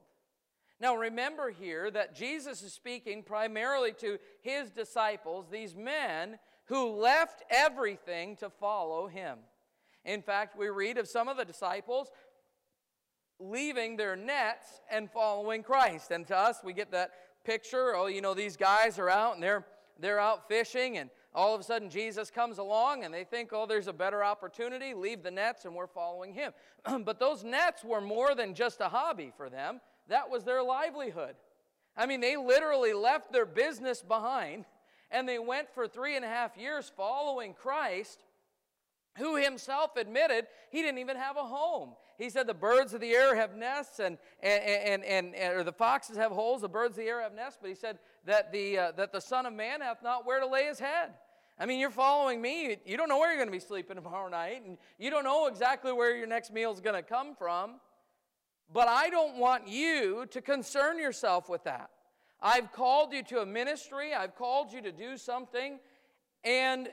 Now 0.80 0.96
remember 0.96 1.52
here 1.52 1.90
that 1.92 2.16
Jesus 2.16 2.62
is 2.62 2.74
speaking 2.74 3.24
primarily 3.24 3.94
to 4.00 4.18
his 4.42 4.70
disciples, 4.72 5.48
these 5.50 5.76
men 5.76 6.38
who 6.66 6.96
left 6.96 7.44
everything 7.50 8.36
to 8.38 8.50
follow 8.50 9.08
him. 9.08 9.40
In 10.04 10.22
fact, 10.22 10.58
we 10.58 10.70
read 10.70 10.98
of 10.98 11.08
some 11.08 11.28
of 11.28 11.38
the 11.38 11.46
disciples 11.46 12.10
leaving 13.40 13.98
their 13.98 14.16
nets 14.16 14.82
and 14.90 15.10
following 15.10 15.64
Christ. 15.64 16.12
And 16.12 16.26
to 16.28 16.38
us, 16.38 16.60
we 16.64 16.74
get 16.74 16.92
that 16.92 17.12
picture. 17.44 17.96
Oh, 17.96 18.08
you 18.08 18.22
know, 18.22 18.34
these 18.34 18.58
guys 18.58 19.00
are 19.00 19.10
out 19.10 19.36
and 19.36 19.44
they're 19.44 19.66
they're 20.00 20.20
out 20.20 20.48
fishing, 20.48 20.98
and 20.98 21.10
all 21.34 21.56
of 21.56 21.62
a 21.62 21.64
sudden 21.64 21.90
Jesus 21.90 22.30
comes 22.30 22.58
along 22.58 23.04
and 23.04 23.14
they 23.14 23.24
think, 23.24 23.52
oh, 23.54 23.66
there's 23.66 23.88
a 23.88 23.94
better 23.94 24.24
opportunity, 24.24 24.94
leave 24.94 25.24
the 25.24 25.32
nets, 25.32 25.66
and 25.66 25.74
we're 25.74 25.88
following 25.88 26.34
him. 26.34 26.52
but 27.04 27.20
those 27.20 27.44
nets 27.44 27.84
were 27.84 28.02
more 28.02 28.36
than 28.36 28.54
just 28.54 28.82
a 28.82 28.90
hobby 28.90 29.32
for 29.36 29.50
them, 29.50 29.80
that 30.10 30.30
was 30.30 30.44
their 30.44 30.62
livelihood. 30.62 31.36
I 31.98 32.06
mean, 32.06 32.20
they 32.20 32.36
literally 32.36 32.94
left 32.94 33.32
their 33.32 33.46
business 33.46 34.02
behind 34.02 34.66
and 35.12 35.30
they 35.30 35.40
went 35.40 35.74
for 35.74 35.88
three 35.88 36.16
and 36.16 36.26
a 36.26 36.28
half 36.28 36.58
years 36.58 36.92
following 36.98 37.54
Christ 37.54 38.25
who 39.18 39.36
himself 39.36 39.96
admitted 39.96 40.48
he 40.70 40.82
didn't 40.82 41.00
even 41.00 41.18
have 41.18 41.38
a 41.38 41.44
home. 41.44 41.92
He 42.18 42.30
said 42.30 42.48
the 42.48 42.54
birds 42.54 42.94
of 42.94 43.02
the 43.02 43.12
air 43.12 43.36
have 43.36 43.56
nests 43.56 44.00
and, 44.00 44.18
and, 44.42 45.04
and, 45.04 45.36
and, 45.36 45.54
or 45.54 45.64
the 45.64 45.72
foxes 45.72 46.18
have 46.18 46.32
holes, 46.32 46.62
the 46.62 46.70
birds 46.70 46.98
of 46.98 47.04
the 47.04 47.10
air 47.10 47.22
have 47.22 47.34
nests, 47.34 47.60
but 47.62 47.70
he 47.70 47.76
said 47.76 48.00
that 48.26 48.52
the, 48.52 48.78
uh, 48.78 48.92
that 48.94 49.12
the 49.12 49.20
Son 49.20 49.46
of 49.46 49.54
Man 49.54 49.82
hath 49.82 50.02
not 50.02 50.26
where 50.26 50.40
to 50.40 50.48
lay 50.48 50.66
his 50.66 50.80
head. 50.80 51.12
I 51.58 51.66
mean, 51.66 51.80
you're 51.80 51.90
following 51.90 52.42
me. 52.42 52.78
You 52.86 52.98
don't 52.98 53.08
know 53.08 53.18
where 53.18 53.30
you're 53.30 53.38
going 53.38 53.48
to 53.48 53.52
be 53.52 53.60
sleeping 53.60 53.96
tomorrow 54.02 54.30
night, 54.30 54.64
and 54.66 54.78
you 54.98 55.10
don't 55.10 55.24
know 55.24 55.48
exactly 55.48 55.92
where 55.92 56.16
your 56.16 56.28
next 56.28 56.54
meal 56.54 56.72
is 56.72 56.80
going 56.80 56.96
to 56.96 57.04
come 57.04 57.36
from. 57.36 57.80
But 58.74 58.88
I 58.88 59.10
don't 59.10 59.38
want 59.38 59.68
you 59.68 60.26
to 60.32 60.42
concern 60.42 60.98
yourself 60.98 61.50
with 61.50 61.64
that. 61.66 61.90
I've 62.42 62.72
called 62.72 63.14
you 63.14 63.24
to 63.24 63.40
a 63.40 63.46
ministry, 63.46 64.14
I've 64.14 64.36
called 64.36 64.72
you 64.72 64.82
to 64.82 64.92
do 64.92 65.18
something, 65.18 65.80
and 66.44 66.90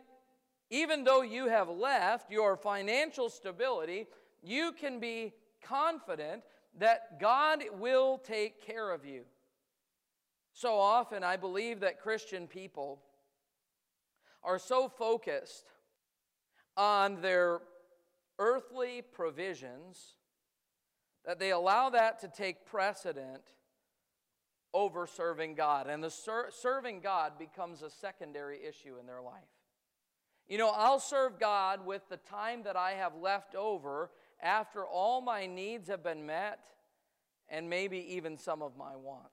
even 0.72 1.04
though 1.04 1.20
you 1.20 1.48
have 1.48 1.68
left 1.68 2.32
your 2.32 2.56
financial 2.56 3.28
stability, 3.28 4.06
you 4.42 4.72
can 4.72 4.98
be 4.98 5.34
confident 5.62 6.42
that 6.78 7.20
God 7.20 7.62
will 7.78 8.16
take 8.16 8.64
care 8.66 8.90
of 8.90 9.04
you. 9.04 9.24
So 10.54 10.78
often, 10.78 11.22
I 11.22 11.36
believe 11.36 11.80
that 11.80 12.00
Christian 12.00 12.46
people 12.46 13.02
are 14.42 14.58
so 14.58 14.88
focused 14.88 15.66
on 16.74 17.20
their 17.20 17.60
earthly 18.38 19.02
provisions 19.02 20.14
that 21.26 21.38
they 21.38 21.50
allow 21.50 21.90
that 21.90 22.18
to 22.20 22.28
take 22.28 22.64
precedent 22.64 23.42
over 24.72 25.06
serving 25.06 25.54
God. 25.54 25.86
And 25.86 26.02
the 26.02 26.10
ser- 26.10 26.48
serving 26.50 27.00
God 27.00 27.38
becomes 27.38 27.82
a 27.82 27.90
secondary 27.90 28.64
issue 28.64 28.94
in 28.98 29.06
their 29.06 29.20
life. 29.20 29.51
You 30.48 30.58
know, 30.58 30.70
I'll 30.70 31.00
serve 31.00 31.38
God 31.38 31.86
with 31.86 32.02
the 32.08 32.18
time 32.18 32.62
that 32.64 32.76
I 32.76 32.92
have 32.92 33.14
left 33.16 33.54
over 33.54 34.10
after 34.40 34.84
all 34.84 35.20
my 35.20 35.46
needs 35.46 35.88
have 35.88 36.02
been 36.02 36.26
met 36.26 36.60
and 37.48 37.68
maybe 37.68 37.98
even 38.14 38.38
some 38.38 38.62
of 38.62 38.76
my 38.76 38.96
wants. 38.96 39.30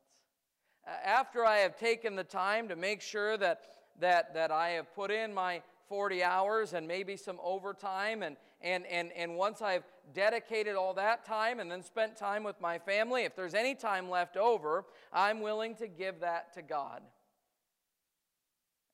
After 1.05 1.45
I 1.45 1.57
have 1.57 1.77
taken 1.77 2.15
the 2.15 2.23
time 2.23 2.67
to 2.69 2.75
make 2.75 3.01
sure 3.01 3.37
that, 3.37 3.61
that, 3.99 4.33
that 4.33 4.51
I 4.51 4.69
have 4.69 4.93
put 4.93 5.11
in 5.11 5.33
my 5.33 5.61
40 5.87 6.23
hours 6.23 6.73
and 6.73 6.87
maybe 6.87 7.15
some 7.17 7.39
overtime, 7.43 8.23
and, 8.23 8.37
and, 8.61 8.85
and, 8.85 9.11
and 9.13 9.35
once 9.35 9.61
I've 9.61 9.83
dedicated 10.13 10.75
all 10.75 10.93
that 10.95 11.25
time 11.25 11.59
and 11.59 11.71
then 11.71 11.83
spent 11.83 12.15
time 12.15 12.43
with 12.43 12.59
my 12.61 12.77
family, 12.77 13.23
if 13.23 13.35
there's 13.35 13.53
any 13.53 13.75
time 13.75 14.09
left 14.09 14.37
over, 14.37 14.85
I'm 15.11 15.41
willing 15.41 15.75
to 15.75 15.87
give 15.87 16.19
that 16.21 16.53
to 16.53 16.61
God. 16.61 17.01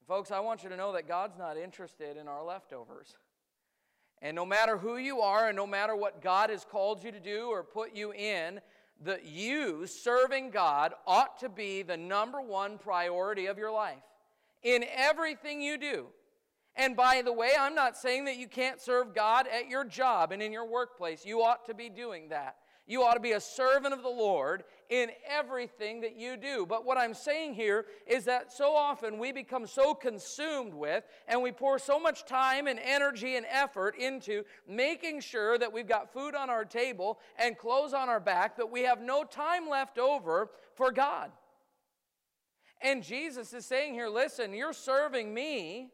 Folks, 0.07 0.29
I 0.31 0.39
want 0.39 0.63
you 0.63 0.69
to 0.69 0.77
know 0.77 0.93
that 0.93 1.07
God's 1.07 1.37
not 1.37 1.57
interested 1.57 2.15
in 2.15 2.27
our 2.27 2.43
leftovers. 2.43 3.15
And 4.21 4.35
no 4.35 4.45
matter 4.45 4.77
who 4.77 4.97
you 4.97 5.21
are 5.21 5.47
and 5.47 5.55
no 5.55 5.65
matter 5.65 5.95
what 5.95 6.21
God 6.21 6.49
has 6.51 6.63
called 6.63 7.03
you 7.03 7.11
to 7.11 7.19
do 7.19 7.47
or 7.47 7.63
put 7.63 7.95
you 7.95 8.13
in, 8.13 8.61
that 9.03 9.25
you 9.25 9.87
serving 9.87 10.51
God 10.51 10.93
ought 11.07 11.39
to 11.39 11.49
be 11.49 11.81
the 11.81 11.97
number 11.97 12.39
one 12.39 12.77
priority 12.77 13.47
of 13.47 13.57
your 13.57 13.71
life 13.71 14.03
in 14.63 14.85
everything 14.95 15.61
you 15.61 15.77
do. 15.77 16.05
And 16.75 16.95
by 16.95 17.21
the 17.23 17.33
way, 17.33 17.51
I'm 17.57 17.75
not 17.75 17.97
saying 17.97 18.25
that 18.25 18.37
you 18.37 18.47
can't 18.47 18.81
serve 18.81 19.15
God 19.15 19.47
at 19.47 19.69
your 19.69 19.85
job 19.85 20.31
and 20.31 20.41
in 20.41 20.51
your 20.51 20.67
workplace. 20.67 21.25
You 21.25 21.41
ought 21.41 21.65
to 21.65 21.73
be 21.73 21.89
doing 21.89 22.29
that. 22.29 22.57
You 22.87 23.03
ought 23.03 23.15
to 23.15 23.19
be 23.19 23.31
a 23.31 23.39
servant 23.39 23.95
of 23.95 24.03
the 24.03 24.09
Lord 24.09 24.63
in 24.89 25.09
everything 25.27 26.01
that 26.01 26.15
you 26.15 26.37
do. 26.37 26.67
But 26.67 26.85
what 26.85 26.99
I'm 26.99 27.15
saying 27.15 27.55
here 27.55 27.85
is 28.05 28.25
that 28.25 28.53
so 28.53 28.75
often 28.75 29.17
we 29.17 29.31
become 29.31 29.65
so 29.65 29.95
consumed 29.95 30.73
with 30.73 31.03
and 31.27 31.41
we 31.41 31.51
pour 31.51 31.79
so 31.79 31.99
much 31.99 32.25
time 32.25 32.67
and 32.67 32.79
energy 32.79 33.37
and 33.37 33.45
effort 33.49 33.97
into 33.97 34.43
making 34.67 35.21
sure 35.21 35.57
that 35.57 35.73
we've 35.73 35.87
got 35.87 36.13
food 36.13 36.35
on 36.35 36.51
our 36.51 36.63
table 36.63 37.17
and 37.39 37.57
clothes 37.57 37.93
on 37.93 38.07
our 38.07 38.19
back 38.19 38.55
that 38.57 38.69
we 38.69 38.83
have 38.83 39.01
no 39.01 39.23
time 39.23 39.67
left 39.67 39.97
over 39.97 40.51
for 40.75 40.91
God. 40.91 41.31
And 42.81 43.03
Jesus 43.03 43.51
is 43.53 43.65
saying 43.65 43.95
here 43.95 44.09
listen, 44.09 44.53
you're 44.53 44.73
serving 44.73 45.33
me, 45.33 45.89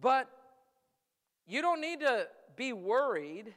but 0.00 0.28
you 1.46 1.62
don't 1.62 1.80
need 1.80 2.00
to 2.00 2.26
be 2.56 2.72
worried 2.72 3.54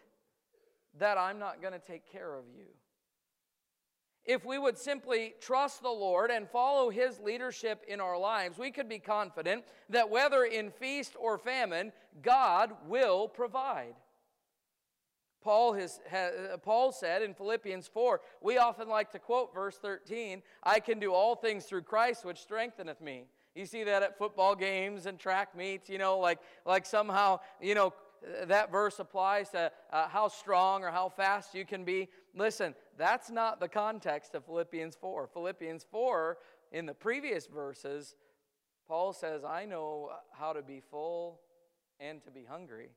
that 1.00 1.18
I'm 1.18 1.40
not 1.40 1.62
going 1.62 1.74
to 1.74 1.80
take 1.80 2.12
care 2.12 2.36
of 2.36 2.46
you. 2.56 2.66
If 4.26 4.46
we 4.46 4.60
would 4.60 4.78
simply 4.78 5.34
trust 5.42 5.82
the 5.82 5.90
Lord 5.90 6.30
and 6.30 6.48
follow 6.48 6.90
His 6.90 7.20
leadership 7.20 7.84
in 7.88 8.00
our 8.00 8.18
lives, 8.18 8.60
we 8.60 8.70
could 8.70 8.88
be 8.88 9.00
confident 9.00 9.64
that 9.90 10.10
whether 10.10 10.44
in 10.44 10.70
feast 10.72 11.16
or 11.20 11.38
famine, 11.38 11.92
God 12.22 12.74
will 12.88 13.28
provide. 13.28 13.96
Paul, 15.42 15.74
has, 15.74 16.00
Paul 16.64 16.92
said 16.92 17.24
in 17.24 17.34
Philippians 17.34 17.88
4, 17.88 18.20
we 18.42 18.58
often 18.58 18.90
like 18.90 19.12
to 19.14 19.20
quote 19.20 19.54
verse 19.54 19.78
13, 19.78 20.44
I 20.64 20.80
can 20.80 21.00
do 21.00 21.14
all 21.14 21.36
things 21.36 21.66
through 21.66 21.84
Christ 21.84 22.26
which 22.26 22.40
strengtheneth 22.40 23.02
me. 23.02 23.24
You 23.56 23.66
see 23.66 23.84
that 23.86 24.04
at 24.04 24.18
football 24.18 24.54
games 24.54 25.06
and 25.06 25.18
track 25.18 25.56
meets, 25.56 25.90
you 25.90 25.98
know, 25.98 26.20
like, 26.20 26.40
like 26.66 26.86
somehow, 26.86 27.40
you 27.62 27.74
know, 27.74 27.94
that 28.46 28.72
verse 28.72 29.00
applies 29.00 29.50
to 29.50 29.72
uh, 29.92 30.08
how 30.08 30.28
strong 30.28 30.84
or 30.84 30.92
how 30.92 31.10
fast 31.10 31.54
you 31.54 31.66
can 31.66 31.84
be. 31.84 32.10
Listen, 32.36 32.76
that's 32.98 33.30
not 33.30 33.60
the 33.60 33.68
context 33.68 34.36
of 34.36 34.46
Philippians 34.46 34.96
4. 34.96 35.28
Philippians 35.28 35.86
4, 35.90 36.38
in 36.72 36.86
the 36.86 36.94
previous 36.94 37.48
verses, 37.48 38.16
Paul 38.88 39.14
says, 39.14 39.44
I 39.44 39.66
know 39.66 40.10
how 40.32 40.54
to 40.54 40.62
be 40.62 40.82
full 40.92 41.40
and 42.00 42.24
to 42.24 42.32
be 42.32 42.44
hungry. 42.44 42.90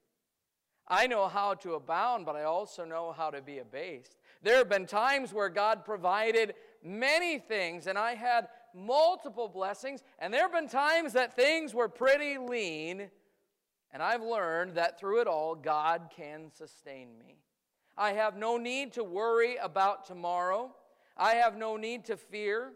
I 0.88 1.06
know 1.06 1.28
how 1.28 1.54
to 1.54 1.74
abound, 1.74 2.26
but 2.26 2.34
I 2.34 2.42
also 2.42 2.84
know 2.84 3.12
how 3.12 3.30
to 3.30 3.40
be 3.40 3.58
abased. 3.58 4.16
There 4.42 4.56
have 4.56 4.68
been 4.68 4.86
times 4.86 5.32
where 5.32 5.48
God 5.48 5.84
provided 5.84 6.54
many 6.82 7.38
things 7.38 7.86
and 7.86 7.96
I 7.96 8.14
had 8.14 8.48
multiple 8.74 9.48
blessings, 9.48 10.02
and 10.18 10.32
there 10.32 10.42
have 10.42 10.52
been 10.52 10.68
times 10.68 11.12
that 11.12 11.34
things 11.36 11.74
were 11.74 11.88
pretty 11.88 12.38
lean, 12.38 13.10
and 13.92 14.02
I've 14.02 14.22
learned 14.22 14.74
that 14.76 14.98
through 14.98 15.20
it 15.20 15.26
all, 15.26 15.54
God 15.54 16.10
can 16.16 16.50
sustain 16.50 17.08
me. 17.18 17.36
I 17.96 18.12
have 18.12 18.36
no 18.36 18.56
need 18.56 18.92
to 18.94 19.04
worry 19.04 19.56
about 19.56 20.06
tomorrow. 20.06 20.74
I 21.16 21.34
have 21.34 21.56
no 21.56 21.76
need 21.76 22.06
to 22.06 22.16
fear 22.16 22.72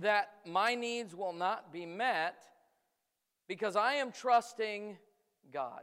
that 0.00 0.30
my 0.44 0.74
needs 0.74 1.14
will 1.14 1.32
not 1.32 1.72
be 1.72 1.86
met 1.86 2.44
because 3.46 3.76
I 3.76 3.94
am 3.94 4.10
trusting 4.12 4.98
God. 5.52 5.82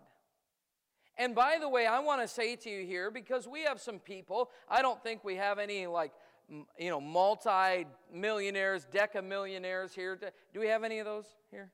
And 1.18 1.34
by 1.34 1.58
the 1.60 1.70
way, 1.70 1.86
I 1.86 2.00
want 2.00 2.22
to 2.22 2.27
say 2.27 2.58
to 2.58 2.70
you 2.70 2.86
here, 2.86 3.10
because 3.10 3.48
we 3.48 3.62
have 3.62 3.80
some 3.80 4.00
people, 4.00 4.51
I 4.70 4.82
don't 4.82 5.01
think 5.01 5.24
we 5.24 5.36
have 5.36 5.60
any 5.60 5.88
like, 5.88 6.12
you 6.77 6.89
know, 6.89 7.00
multi 7.00 7.88
millionaires, 8.13 8.86
deca 8.94 9.24
millionaires 9.24 9.96
here. 9.96 10.20
Do 10.54 10.60
we 10.60 10.68
have 10.68 10.84
any 10.84 11.00
of 11.00 11.06
those 11.06 11.25
here? 11.50 11.72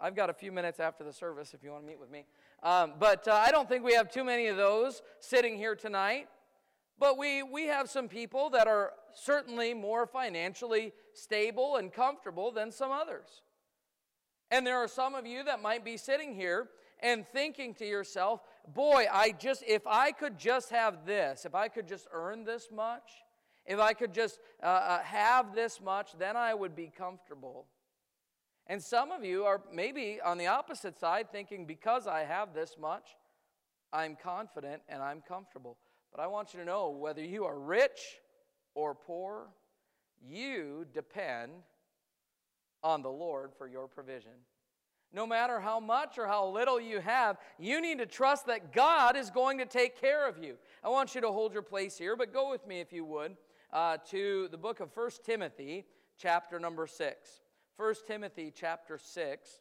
I've 0.00 0.14
got 0.14 0.30
a 0.30 0.34
few 0.34 0.52
minutes 0.52 0.80
after 0.80 1.04
the 1.04 1.12
service 1.12 1.54
if 1.54 1.62
you 1.62 1.70
want 1.70 1.84
to 1.84 1.88
meet 1.88 2.00
with 2.00 2.10
me. 2.10 2.26
Um, 2.62 2.94
but 2.98 3.26
uh, 3.28 3.32
I 3.34 3.50
don't 3.50 3.68
think 3.68 3.84
we 3.84 3.94
have 3.94 4.10
too 4.10 4.24
many 4.24 4.46
of 4.46 4.56
those 4.56 5.02
sitting 5.20 5.56
here 5.56 5.74
tonight. 5.74 6.28
But 6.98 7.18
we, 7.18 7.42
we 7.42 7.66
have 7.66 7.90
some 7.90 8.08
people 8.08 8.50
that 8.50 8.68
are 8.68 8.92
certainly 9.14 9.74
more 9.74 10.06
financially 10.06 10.92
stable 11.14 11.76
and 11.76 11.92
comfortable 11.92 12.52
than 12.52 12.70
some 12.70 12.92
others. 12.92 13.42
And 14.50 14.66
there 14.66 14.76
are 14.76 14.86
some 14.88 15.14
of 15.14 15.26
you 15.26 15.42
that 15.44 15.60
might 15.60 15.84
be 15.84 15.96
sitting 15.96 16.34
here 16.34 16.68
and 17.00 17.26
thinking 17.26 17.74
to 17.74 17.86
yourself, 17.86 18.40
boy, 18.72 19.06
I 19.10 19.32
just, 19.32 19.64
if 19.66 19.86
I 19.86 20.12
could 20.12 20.38
just 20.38 20.70
have 20.70 21.04
this, 21.04 21.44
if 21.44 21.54
I 21.54 21.68
could 21.68 21.88
just 21.88 22.06
earn 22.12 22.44
this 22.44 22.68
much, 22.72 23.10
if 23.66 23.80
I 23.80 23.94
could 23.94 24.12
just 24.12 24.38
uh, 24.62 24.66
uh, 24.66 25.02
have 25.02 25.54
this 25.54 25.80
much, 25.80 26.16
then 26.18 26.36
I 26.36 26.54
would 26.54 26.76
be 26.76 26.92
comfortable. 26.96 27.66
And 28.66 28.82
some 28.82 29.10
of 29.10 29.24
you 29.24 29.44
are 29.44 29.60
maybe 29.72 30.20
on 30.24 30.38
the 30.38 30.46
opposite 30.46 30.98
side 30.98 31.30
thinking, 31.32 31.66
because 31.66 32.06
I 32.06 32.20
have 32.20 32.54
this 32.54 32.76
much, 32.80 33.16
I'm 33.92 34.16
confident 34.16 34.82
and 34.88 35.02
I'm 35.02 35.22
comfortable. 35.26 35.78
But 36.10 36.22
I 36.22 36.26
want 36.26 36.54
you 36.54 36.60
to 36.60 36.66
know 36.66 36.90
whether 36.90 37.22
you 37.24 37.44
are 37.44 37.58
rich 37.58 38.00
or 38.74 38.94
poor, 38.94 39.48
you 40.24 40.86
depend 40.92 41.52
on 42.82 43.02
the 43.02 43.10
Lord 43.10 43.52
for 43.56 43.66
your 43.66 43.88
provision. 43.88 44.32
No 45.14 45.26
matter 45.26 45.60
how 45.60 45.78
much 45.78 46.16
or 46.16 46.26
how 46.26 46.48
little 46.48 46.80
you 46.80 47.00
have, 47.00 47.36
you 47.58 47.80
need 47.80 47.98
to 47.98 48.06
trust 48.06 48.46
that 48.46 48.72
God 48.72 49.16
is 49.16 49.30
going 49.30 49.58
to 49.58 49.66
take 49.66 50.00
care 50.00 50.26
of 50.26 50.42
you. 50.42 50.56
I 50.82 50.88
want 50.88 51.14
you 51.14 51.20
to 51.20 51.30
hold 51.30 51.52
your 51.52 51.62
place 51.62 51.98
here, 51.98 52.16
but 52.16 52.32
go 52.32 52.50
with 52.50 52.66
me, 52.66 52.80
if 52.80 52.92
you 52.92 53.04
would, 53.04 53.36
uh, 53.72 53.98
to 54.10 54.48
the 54.50 54.56
book 54.56 54.80
of 54.80 54.90
1 54.94 55.10
Timothy, 55.24 55.84
chapter 56.16 56.58
number 56.58 56.86
6. 56.86 57.42
1 57.82 57.94
Timothy, 58.06 58.52
chapter 58.54 58.96
6. 58.96 59.58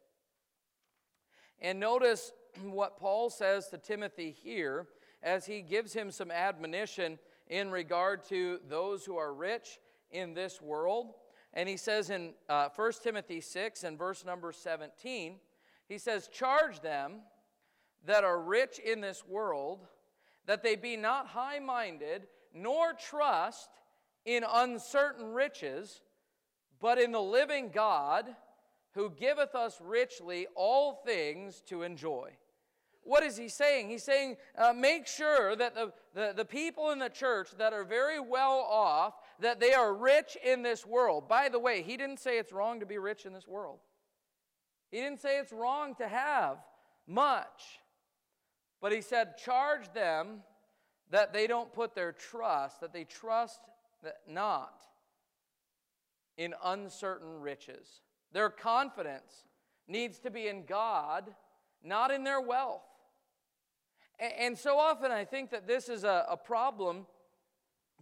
And 1.60 1.80
notice 1.80 2.32
what 2.64 3.00
Paul 3.00 3.32
says 3.32 3.70
to 3.70 3.80
Timothy 3.80 4.30
here 4.30 4.86
as 5.24 5.48
he 5.48 5.62
gives 5.64 5.94
him 5.94 6.12
some 6.12 6.30
admonition 6.30 7.18
in 7.48 7.72
regard 7.72 8.24
to 8.26 8.60
those 8.70 9.06
who 9.06 9.18
are 9.18 9.34
rich 9.34 9.80
in 10.12 10.36
this 10.36 10.62
world. 10.62 11.16
And 11.56 11.68
he 11.68 11.78
says 11.78 12.12
in 12.12 12.34
uh, 12.48 12.70
1 12.76 12.92
Timothy 13.02 13.42
6 13.42 13.84
and 13.84 13.98
verse 13.98 14.24
number 14.24 14.52
17, 14.52 15.38
he 15.88 15.98
says, 15.98 16.28
Charge 16.28 16.80
them 16.82 17.22
that 18.06 18.24
are 18.24 18.40
rich 18.40 18.78
in 18.78 19.02
this 19.02 19.26
world, 19.28 19.88
that 20.46 20.62
they 20.62 20.76
be 20.76 20.96
not 20.96 21.26
high 21.26 21.58
minded, 21.58 22.28
nor 22.54 22.94
trust 22.94 23.70
in 24.26 24.46
uncertain 24.48 25.34
riches, 25.34 26.02
but 26.82 27.00
in 27.00 27.12
the 27.12 27.22
living 27.22 27.70
God, 27.70 28.26
who 28.94 29.10
giveth 29.12 29.56
us 29.56 29.80
richly 29.82 30.48
all 30.56 31.02
things 31.06 31.62
to 31.68 31.84
enjoy 31.84 32.32
what 33.04 33.24
is 33.24 33.36
he 33.36 33.50
saying? 33.50 33.90
He's 33.90 34.04
saying, 34.04 34.38
uh, 34.58 34.74
make 34.74 35.08
sure 35.08 35.56
that 35.56 35.74
the, 35.74 35.92
the, 36.14 36.34
the 36.36 36.46
people 36.46 36.92
in 36.92 37.00
the 37.00 37.10
church 37.10 37.50
that 37.58 37.74
are 37.74 37.84
very 37.84 38.20
well 38.20 38.66
off, 38.70 39.16
that 39.40 39.60
they 39.60 39.74
are 39.74 39.94
rich 39.94 40.38
in 40.44 40.62
this 40.62 40.86
world. 40.86 41.28
By 41.28 41.50
the 41.50 41.60
way, 41.60 41.82
he 41.82 41.98
didn't 41.98 42.20
say 42.20 42.38
it's 42.38 42.54
wrong 42.54 42.80
to 42.80 42.86
be 42.86 43.00
rich 43.00 43.26
in 43.26 43.34
this 43.34 43.48
world. 43.48 43.80
He 44.92 44.98
didn't 44.98 45.22
say 45.22 45.40
it's 45.40 45.54
wrong 45.54 45.96
to 45.96 46.08
have 46.08 46.58
much. 47.08 47.80
But 48.82 48.92
he 48.92 49.02
said, 49.02 49.38
charge 49.38 49.92
them 49.94 50.42
that 51.10 51.34
they 51.34 51.48
don't 51.48 51.74
put 51.74 51.96
their 51.96 52.12
trust, 52.12 52.82
that 52.82 52.94
they 52.94 53.04
trust 53.04 53.62
not 54.28 54.74
in 56.42 56.56
uncertain 56.64 57.40
riches. 57.40 58.02
Their 58.34 58.50
confidence 58.50 59.44
needs 59.88 60.18
to 60.20 60.32
be 60.32 60.48
in 60.48 60.66
God, 60.66 61.36
not 61.84 62.10
in 62.10 62.24
their 62.24 62.42
wealth. 62.42 62.82
And 64.20 64.58
so 64.58 64.78
often 64.78 65.12
I 65.12 65.24
think 65.24 65.52
that 65.52 65.68
this 65.68 65.88
is 65.88 66.04
a, 66.04 66.40
problem 66.44 67.06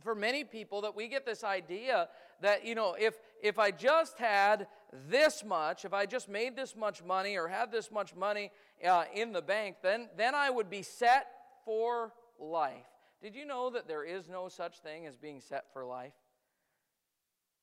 for 0.01 0.15
many 0.15 0.45
people 0.45 0.81
that 0.81 0.95
we 0.95 1.09
get 1.09 1.25
this 1.25 1.43
idea 1.43 2.07
that 2.41 2.65
you 2.65 2.73
know 2.73 2.95
if 2.97 3.15
if 3.43 3.59
i 3.59 3.69
just 3.69 4.17
had 4.17 4.65
this 5.09 5.43
much 5.43 5.83
if 5.83 5.93
i 5.93 6.05
just 6.05 6.29
made 6.29 6.55
this 6.55 6.73
much 6.73 7.03
money 7.03 7.35
or 7.35 7.49
had 7.49 7.69
this 7.69 7.91
much 7.91 8.15
money 8.15 8.49
uh, 8.87 9.03
in 9.13 9.33
the 9.33 9.41
bank 9.41 9.75
then 9.83 10.07
then 10.15 10.33
i 10.33 10.49
would 10.49 10.69
be 10.69 10.81
set 10.81 11.27
for 11.65 12.13
life 12.39 12.87
did 13.21 13.35
you 13.35 13.45
know 13.45 13.69
that 13.69 13.89
there 13.89 14.05
is 14.05 14.29
no 14.29 14.47
such 14.47 14.79
thing 14.79 15.05
as 15.05 15.17
being 15.17 15.41
set 15.41 15.65
for 15.73 15.83
life 15.83 16.13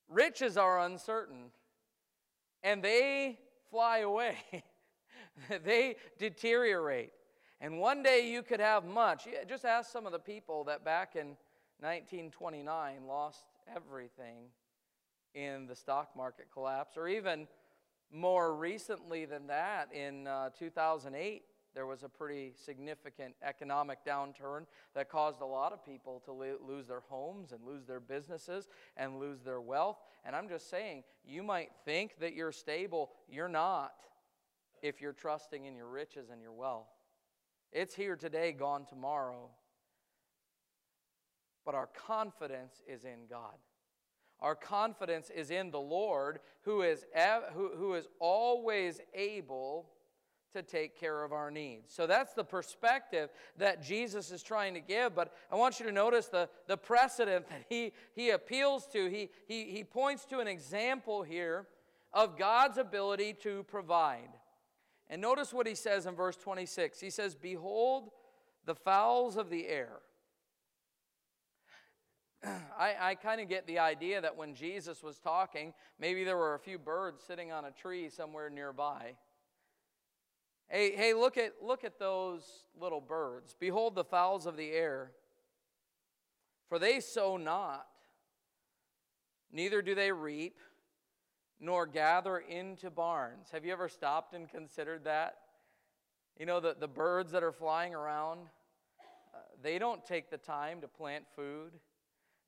riches 0.08 0.56
are 0.56 0.80
uncertain 0.80 1.50
and 2.62 2.82
they 2.82 3.38
fly 3.70 3.98
away 3.98 4.36
they 5.64 5.96
deteriorate 6.18 7.12
and 7.60 7.78
one 7.78 8.02
day 8.02 8.30
you 8.30 8.42
could 8.42 8.60
have 8.60 8.84
much. 8.84 9.26
Just 9.48 9.64
ask 9.64 9.90
some 9.90 10.06
of 10.06 10.12
the 10.12 10.18
people 10.18 10.64
that 10.64 10.84
back 10.84 11.16
in 11.16 11.36
1929 11.80 13.06
lost 13.06 13.46
everything 13.74 14.48
in 15.34 15.66
the 15.66 15.74
stock 15.74 16.10
market 16.16 16.46
collapse, 16.52 16.96
or 16.96 17.08
even 17.08 17.46
more 18.12 18.54
recently 18.54 19.24
than 19.24 19.46
that, 19.46 19.92
in 19.92 20.26
uh, 20.26 20.50
2008, 20.58 21.42
there 21.76 21.84
was 21.84 22.02
a 22.02 22.08
pretty 22.08 22.54
significant 22.56 23.34
economic 23.42 23.98
downturn 24.02 24.64
that 24.94 25.10
caused 25.10 25.42
a 25.42 25.46
lot 25.46 25.74
of 25.74 25.84
people 25.84 26.22
to 26.24 26.32
lo- 26.32 26.56
lose 26.66 26.86
their 26.86 27.02
homes 27.10 27.52
and 27.52 27.62
lose 27.66 27.84
their 27.84 28.00
businesses 28.00 28.70
and 28.96 29.20
lose 29.20 29.42
their 29.42 29.60
wealth. 29.60 29.98
And 30.24 30.34
I'm 30.34 30.48
just 30.48 30.70
saying, 30.70 31.04
you 31.22 31.42
might 31.42 31.68
think 31.84 32.18
that 32.20 32.34
you're 32.34 32.50
stable, 32.50 33.10
you're 33.28 33.46
not 33.46 33.92
if 34.80 35.02
you're 35.02 35.12
trusting 35.12 35.66
in 35.66 35.76
your 35.76 35.88
riches 35.88 36.30
and 36.30 36.40
your 36.40 36.52
wealth. 36.52 36.88
It's 37.72 37.94
here 37.94 38.16
today, 38.16 38.52
gone 38.52 38.86
tomorrow. 38.86 39.50
But 41.66 41.74
our 41.74 41.88
confidence 41.88 42.80
is 42.88 43.04
in 43.04 43.26
God. 43.28 43.56
Our 44.40 44.54
confidence 44.54 45.28
is 45.28 45.50
in 45.50 45.70
the 45.70 45.80
Lord 45.80 46.38
who 46.62 46.80
is, 46.80 47.04
who, 47.52 47.72
who 47.76 47.94
is 47.94 48.08
always 48.18 48.98
able 49.12 49.90
to 50.56 50.62
take 50.62 50.98
care 50.98 51.22
of 51.22 51.32
our 51.32 51.50
needs. 51.50 51.92
So 51.92 52.06
that's 52.06 52.32
the 52.32 52.42
perspective 52.42 53.28
that 53.58 53.82
Jesus 53.82 54.30
is 54.30 54.42
trying 54.42 54.72
to 54.74 54.80
give. 54.80 55.14
But 55.14 55.32
I 55.52 55.56
want 55.56 55.78
you 55.78 55.84
to 55.86 55.92
notice 55.92 56.26
the, 56.26 56.48
the 56.66 56.78
precedent 56.78 57.46
that 57.50 57.66
he, 57.68 57.92
he 58.14 58.30
appeals 58.30 58.86
to. 58.88 59.10
He, 59.10 59.28
he, 59.46 59.64
he 59.64 59.84
points 59.84 60.24
to 60.26 60.40
an 60.40 60.48
example 60.48 61.22
here 61.22 61.66
of 62.12 62.38
God's 62.38 62.78
ability 62.78 63.34
to 63.42 63.64
provide. 63.64 64.30
And 65.08 65.20
notice 65.20 65.52
what 65.52 65.66
he 65.66 65.74
says 65.74 66.06
in 66.06 66.14
verse 66.14 66.36
26. 66.36 66.98
He 66.98 67.10
says, 67.10 67.34
Behold 67.34 68.10
the 68.64 68.74
fowls 68.74 69.36
of 69.36 69.50
the 69.50 69.68
air. 69.68 69.98
I, 72.78 72.94
I 73.00 73.14
kind 73.14 73.40
of 73.40 73.48
get 73.48 73.66
the 73.66 73.78
idea 73.78 74.20
that 74.22 74.36
when 74.36 74.54
Jesus 74.54 75.02
was 75.02 75.18
talking, 75.18 75.74
maybe 76.00 76.24
there 76.24 76.36
were 76.38 76.54
a 76.54 76.58
few 76.58 76.78
birds 76.78 77.22
sitting 77.22 77.52
on 77.52 77.66
a 77.66 77.70
tree 77.70 78.08
somewhere 78.08 78.48
nearby. 78.48 79.16
Hey, 80.68 80.96
hey, 80.96 81.14
look 81.14 81.36
at 81.36 81.52
look 81.62 81.84
at 81.84 81.98
those 81.98 82.42
little 82.78 83.00
birds. 83.00 83.54
Behold 83.58 83.94
the 83.94 84.04
fowls 84.04 84.46
of 84.46 84.56
the 84.56 84.72
air. 84.72 85.12
For 86.68 86.78
they 86.80 86.98
sow 86.98 87.36
not, 87.36 87.86
neither 89.52 89.80
do 89.80 89.94
they 89.94 90.10
reap, 90.10 90.58
nor 91.60 91.86
gather 91.86 92.38
into 92.38 92.90
barns. 92.90 93.50
Have 93.52 93.64
you 93.64 93.72
ever 93.72 93.88
stopped 93.88 94.34
and 94.34 94.48
considered 94.48 95.04
that? 95.04 95.36
You 96.38 96.44
know, 96.44 96.58
the, 96.58 96.76
the 96.78 96.88
birds 96.88 97.32
that 97.32 97.44
are 97.44 97.52
flying 97.52 97.94
around, 97.94 98.40
uh, 99.32 99.38
they 99.62 99.78
don't 99.78 100.04
take 100.04 100.28
the 100.28 100.36
time 100.36 100.80
to 100.80 100.88
plant 100.88 101.24
food. 101.34 101.72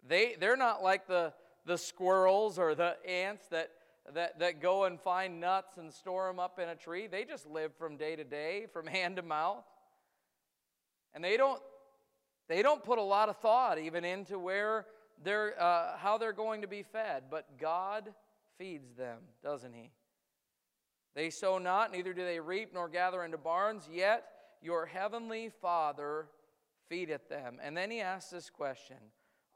They, 0.07 0.35
they're 0.39 0.57
not 0.57 0.83
like 0.83 1.07
the, 1.07 1.33
the 1.65 1.79
squirrels 1.79 2.59
or 2.59 2.75
the 2.75 2.97
ants 3.09 3.47
that, 3.49 3.71
that, 4.15 4.39
that 4.39 4.61
go 4.61 4.85
and 4.85 5.01
find 5.01 5.41
nuts 5.41 5.77
and 5.77 5.93
store 5.93 6.27
them 6.29 6.39
up 6.39 6.59
in 6.59 6.69
a 6.69 6.75
tree. 6.75 7.07
They 7.07 7.25
just 7.25 7.47
live 7.47 7.75
from 7.77 7.97
day 7.97 8.17
to 8.17 8.25
day, 8.25 8.67
from 8.73 8.87
hand 8.89 9.17
to 9.17 9.23
mouth. 9.23 9.65
And 11.15 11.23
they 11.23 11.37
don't, 11.37 11.61
they 12.49 12.63
don't 12.63 12.83
put 12.83 12.99
a 12.99 13.03
lot 13.03 13.29
of 13.29 13.37
thought 13.39 13.79
even 13.79 14.05
into 14.05 14.39
where 14.39 14.87
they're, 15.23 15.61
uh, 15.61 15.97
how 15.97 16.19
they're 16.19 16.33
going 16.33 16.63
to 16.63 16.69
be 16.69 16.83
fed. 16.83 17.25
But 17.31 17.59
God 17.59 18.13
feeds 18.59 18.93
them, 18.95 19.19
doesn't 19.43 19.73
He? 19.73 19.91
They 21.15 21.31
sow 21.31 21.59
not, 21.59 21.91
neither 21.91 22.13
do 22.13 22.25
they 22.25 22.39
reap 22.39 22.73
nor 22.73 22.89
gather 22.89 23.25
into 23.25 23.39
barns, 23.39 23.89
yet 23.93 24.25
your 24.63 24.87
heavenly 24.87 25.51
Father 25.61 26.27
feedeth 26.89 27.29
them. 27.29 27.59
And 27.63 27.77
then 27.77 27.91
he 27.91 28.01
asks 28.01 28.31
this 28.31 28.51
question 28.51 28.99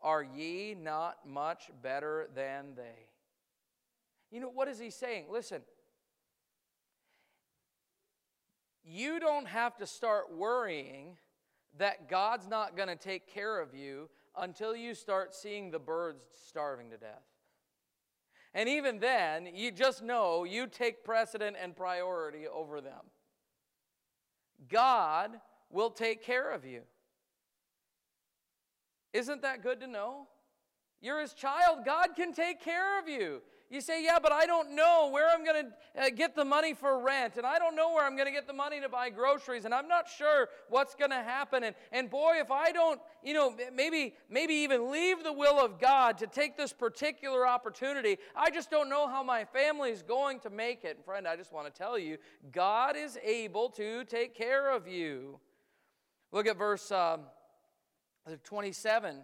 Are 0.00 0.22
ye 0.22 0.74
not 0.74 1.26
much 1.26 1.70
better 1.82 2.28
than 2.34 2.74
they? 2.76 3.11
You 4.32 4.40
know, 4.40 4.50
what 4.50 4.66
is 4.66 4.78
he 4.78 4.88
saying? 4.88 5.26
Listen, 5.30 5.60
you 8.82 9.20
don't 9.20 9.46
have 9.46 9.76
to 9.76 9.86
start 9.86 10.34
worrying 10.34 11.18
that 11.78 12.08
God's 12.08 12.48
not 12.48 12.74
going 12.74 12.88
to 12.88 12.96
take 12.96 13.26
care 13.26 13.60
of 13.60 13.74
you 13.74 14.08
until 14.36 14.74
you 14.74 14.94
start 14.94 15.34
seeing 15.34 15.70
the 15.70 15.78
birds 15.78 16.24
starving 16.46 16.90
to 16.90 16.96
death. 16.96 17.22
And 18.54 18.68
even 18.70 18.98
then, 19.00 19.48
you 19.54 19.70
just 19.70 20.02
know 20.02 20.44
you 20.44 20.66
take 20.66 21.04
precedent 21.04 21.56
and 21.60 21.76
priority 21.76 22.46
over 22.48 22.80
them. 22.80 23.04
God 24.70 25.32
will 25.70 25.90
take 25.90 26.22
care 26.22 26.50
of 26.50 26.64
you. 26.64 26.82
Isn't 29.12 29.42
that 29.42 29.62
good 29.62 29.80
to 29.80 29.86
know? 29.86 30.26
You're 31.02 31.20
his 31.20 31.34
child. 31.34 31.84
God 31.84 32.08
can 32.16 32.32
take 32.32 32.62
care 32.62 32.98
of 32.98 33.08
you. 33.08 33.42
You 33.72 33.80
say, 33.80 34.04
Yeah, 34.04 34.18
but 34.22 34.32
I 34.32 34.44
don't 34.44 34.76
know 34.76 35.08
where 35.10 35.30
I'm 35.30 35.44
going 35.46 35.64
to 35.64 36.02
uh, 36.02 36.10
get 36.10 36.36
the 36.36 36.44
money 36.44 36.74
for 36.74 37.02
rent, 37.02 37.38
and 37.38 37.46
I 37.46 37.58
don't 37.58 37.74
know 37.74 37.94
where 37.94 38.04
I'm 38.04 38.16
going 38.16 38.26
to 38.26 38.32
get 38.32 38.46
the 38.46 38.52
money 38.52 38.78
to 38.82 38.88
buy 38.90 39.08
groceries, 39.08 39.64
and 39.64 39.72
I'm 39.72 39.88
not 39.88 40.10
sure 40.10 40.50
what's 40.68 40.94
going 40.94 41.10
to 41.10 41.22
happen. 41.22 41.64
And, 41.64 41.74
and 41.90 42.10
boy, 42.10 42.34
if 42.36 42.50
I 42.50 42.70
don't, 42.70 43.00
you 43.24 43.32
know, 43.32 43.56
maybe, 43.72 44.14
maybe 44.28 44.52
even 44.56 44.92
leave 44.92 45.24
the 45.24 45.32
will 45.32 45.58
of 45.58 45.80
God 45.80 46.18
to 46.18 46.26
take 46.26 46.58
this 46.58 46.74
particular 46.74 47.46
opportunity, 47.46 48.18
I 48.36 48.50
just 48.50 48.70
don't 48.70 48.90
know 48.90 49.08
how 49.08 49.22
my 49.22 49.46
family 49.46 49.90
is 49.90 50.02
going 50.02 50.40
to 50.40 50.50
make 50.50 50.84
it. 50.84 50.96
And 50.96 51.04
friend, 51.06 51.26
I 51.26 51.36
just 51.36 51.50
want 51.50 51.66
to 51.66 51.72
tell 51.72 51.98
you, 51.98 52.18
God 52.52 52.94
is 52.94 53.18
able 53.24 53.70
to 53.70 54.04
take 54.04 54.34
care 54.34 54.70
of 54.70 54.86
you. 54.86 55.40
Look 56.30 56.46
at 56.46 56.58
verse 56.58 56.92
um, 56.92 57.22
27. 58.44 59.16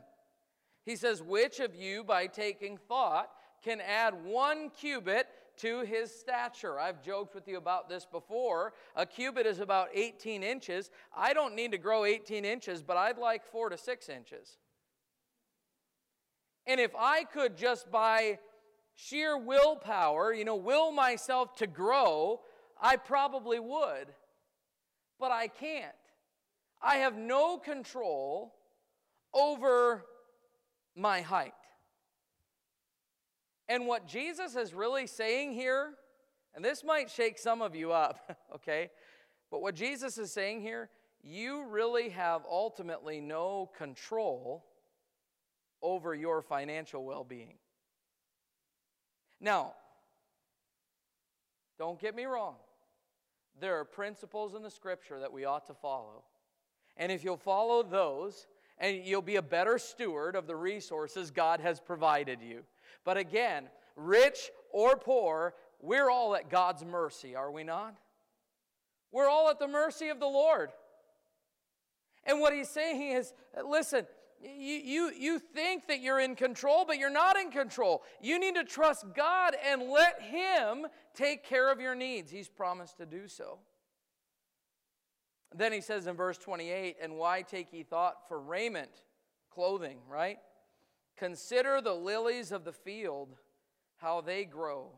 He 0.87 0.97
says, 0.97 1.23
Which 1.23 1.61
of 1.61 1.75
you, 1.75 2.03
by 2.03 2.29
taking 2.29 2.79
thought, 2.79 3.29
can 3.63 3.81
add 3.81 4.25
one 4.25 4.71
cubit 4.71 5.27
to 5.59 5.81
his 5.81 6.15
stature. 6.15 6.79
I've 6.79 7.03
joked 7.03 7.35
with 7.35 7.49
you 7.49 7.59
about 7.59 7.89
this 7.89 8.07
before. 8.07 8.73
A 8.97 9.05
cubit 9.05 9.47
is 9.47 9.61
about 9.61 9.89
18 9.93 10.43
inches. 10.43 10.91
I 11.17 11.33
don't 11.33 11.55
need 11.55 11.73
to 11.73 11.79
grow 11.79 12.05
18 12.05 12.45
inches, 12.45 12.83
but 12.83 12.97
I'd 12.97 13.19
like 13.19 13.45
four 13.45 13.69
to 13.69 13.77
six 13.77 14.09
inches. 14.09 14.59
And 16.67 16.81
if 16.81 16.95
I 16.97 17.25
could 17.25 17.57
just 17.57 17.91
by 17.91 18.39
sheer 18.95 19.37
willpower, 19.39 20.33
you 20.33 20.45
know, 20.45 20.57
will 20.57 20.93
myself 20.93 21.57
to 21.57 21.67
grow, 21.67 22.41
I 22.81 22.97
probably 22.97 23.59
would. 23.59 24.09
But 25.19 25.33
I 25.33 25.49
can't. 25.49 25.93
I 26.81 26.97
have 26.97 27.17
no 27.17 27.59
control 27.59 28.55
over 29.35 30.05
my 30.95 31.23
height. 31.23 31.55
And 33.69 33.87
what 33.87 34.07
Jesus 34.07 34.57
is 34.57 34.73
really 34.73 35.07
saying 35.07 35.53
here, 35.53 35.95
and 36.55 36.65
this 36.65 36.83
might 36.83 37.11
shake 37.11 37.39
some 37.39 37.61
of 37.61 37.75
you 37.75 37.93
up, 37.93 38.39
okay? 38.55 38.91
But 39.51 39.61
what 39.61 39.75
Jesus 39.75 40.19
is 40.19 40.33
saying 40.33 40.63
here, 40.63 40.91
you 41.23 41.67
really 41.67 42.11
have 42.11 42.43
ultimately 42.49 43.21
no 43.21 43.71
control 43.77 44.65
over 45.83 46.15
your 46.15 46.43
financial 46.43 47.05
well 47.05 47.25
being. 47.25 47.55
Now, 49.41 49.75
don't 51.79 52.01
get 52.01 52.15
me 52.15 52.25
wrong. 52.25 52.57
There 53.61 53.79
are 53.79 53.85
principles 53.85 54.55
in 54.55 54.63
the 54.63 54.71
scripture 54.71 55.21
that 55.21 55.33
we 55.33 55.45
ought 55.45 55.67
to 55.67 55.75
follow. 55.75 56.25
And 56.97 57.13
if 57.13 57.23
you'll 57.23 57.37
follow 57.37 57.83
those, 57.83 58.47
and 58.79 59.05
you'll 59.05 59.23
be 59.23 59.37
a 59.37 59.43
better 59.43 59.79
steward 59.79 60.37
of 60.37 60.47
the 60.47 60.57
resources 60.57 61.31
God 61.31 61.61
has 61.61 61.81
provided 61.81 62.41
you. 62.43 62.63
But 63.05 63.17
again, 63.17 63.69
rich 63.97 64.51
or 64.71 64.97
poor, 64.97 65.55
we're 65.81 66.11
all 66.11 66.35
at 66.35 66.51
God's 66.51 66.85
mercy, 66.85 67.35
are 67.35 67.51
we 67.51 67.65
not? 67.65 67.95
We're 69.13 69.29
all 69.29 69.49
at 69.49 69.59
the 69.59 69.69
mercy 69.69 70.09
of 70.09 70.21
the 70.21 70.27
Lord. 70.27 70.71
And 72.25 72.41
what 72.41 72.53
he's 72.53 72.69
saying 72.69 73.13
is 73.13 73.33
listen, 73.65 74.07
you, 74.43 74.75
you, 74.77 75.13
you 75.19 75.39
think 75.39 75.89
that 75.89 76.01
you're 76.01 76.21
in 76.21 76.37
control, 76.37 76.85
but 76.87 76.99
you're 76.99 77.11
not 77.11 77.37
in 77.37 77.51
control. 77.51 78.03
You 78.21 78.39
need 78.39 78.55
to 78.55 78.65
trust 78.65 79.07
God 79.15 79.55
and 79.67 79.83
let 79.91 80.23
Him 80.23 80.87
take 81.15 81.45
care 81.45 81.73
of 81.73 81.81
your 81.81 81.95
needs. 81.95 82.31
He's 82.31 82.49
promised 82.49 82.99
to 82.99 83.07
do 83.07 83.27
so. 83.27 83.59
Then 85.55 85.73
he 85.73 85.81
says 85.81 86.07
in 86.07 86.15
verse 86.15 86.39
28 86.39 86.97
And 87.01 87.17
why 87.17 87.43
take 87.43 87.73
ye 87.73 87.83
thought 87.83 88.29
for 88.29 88.41
raiment, 88.41 88.91
clothing, 89.51 89.99
right? 90.09 90.39
Consider 91.19 91.81
the 91.81 91.95
lilies 91.95 92.53
of 92.53 92.65
the 92.65 92.73
field, 92.73 93.35
how 93.97 94.21
they 94.21 94.45
grow. 94.45 94.93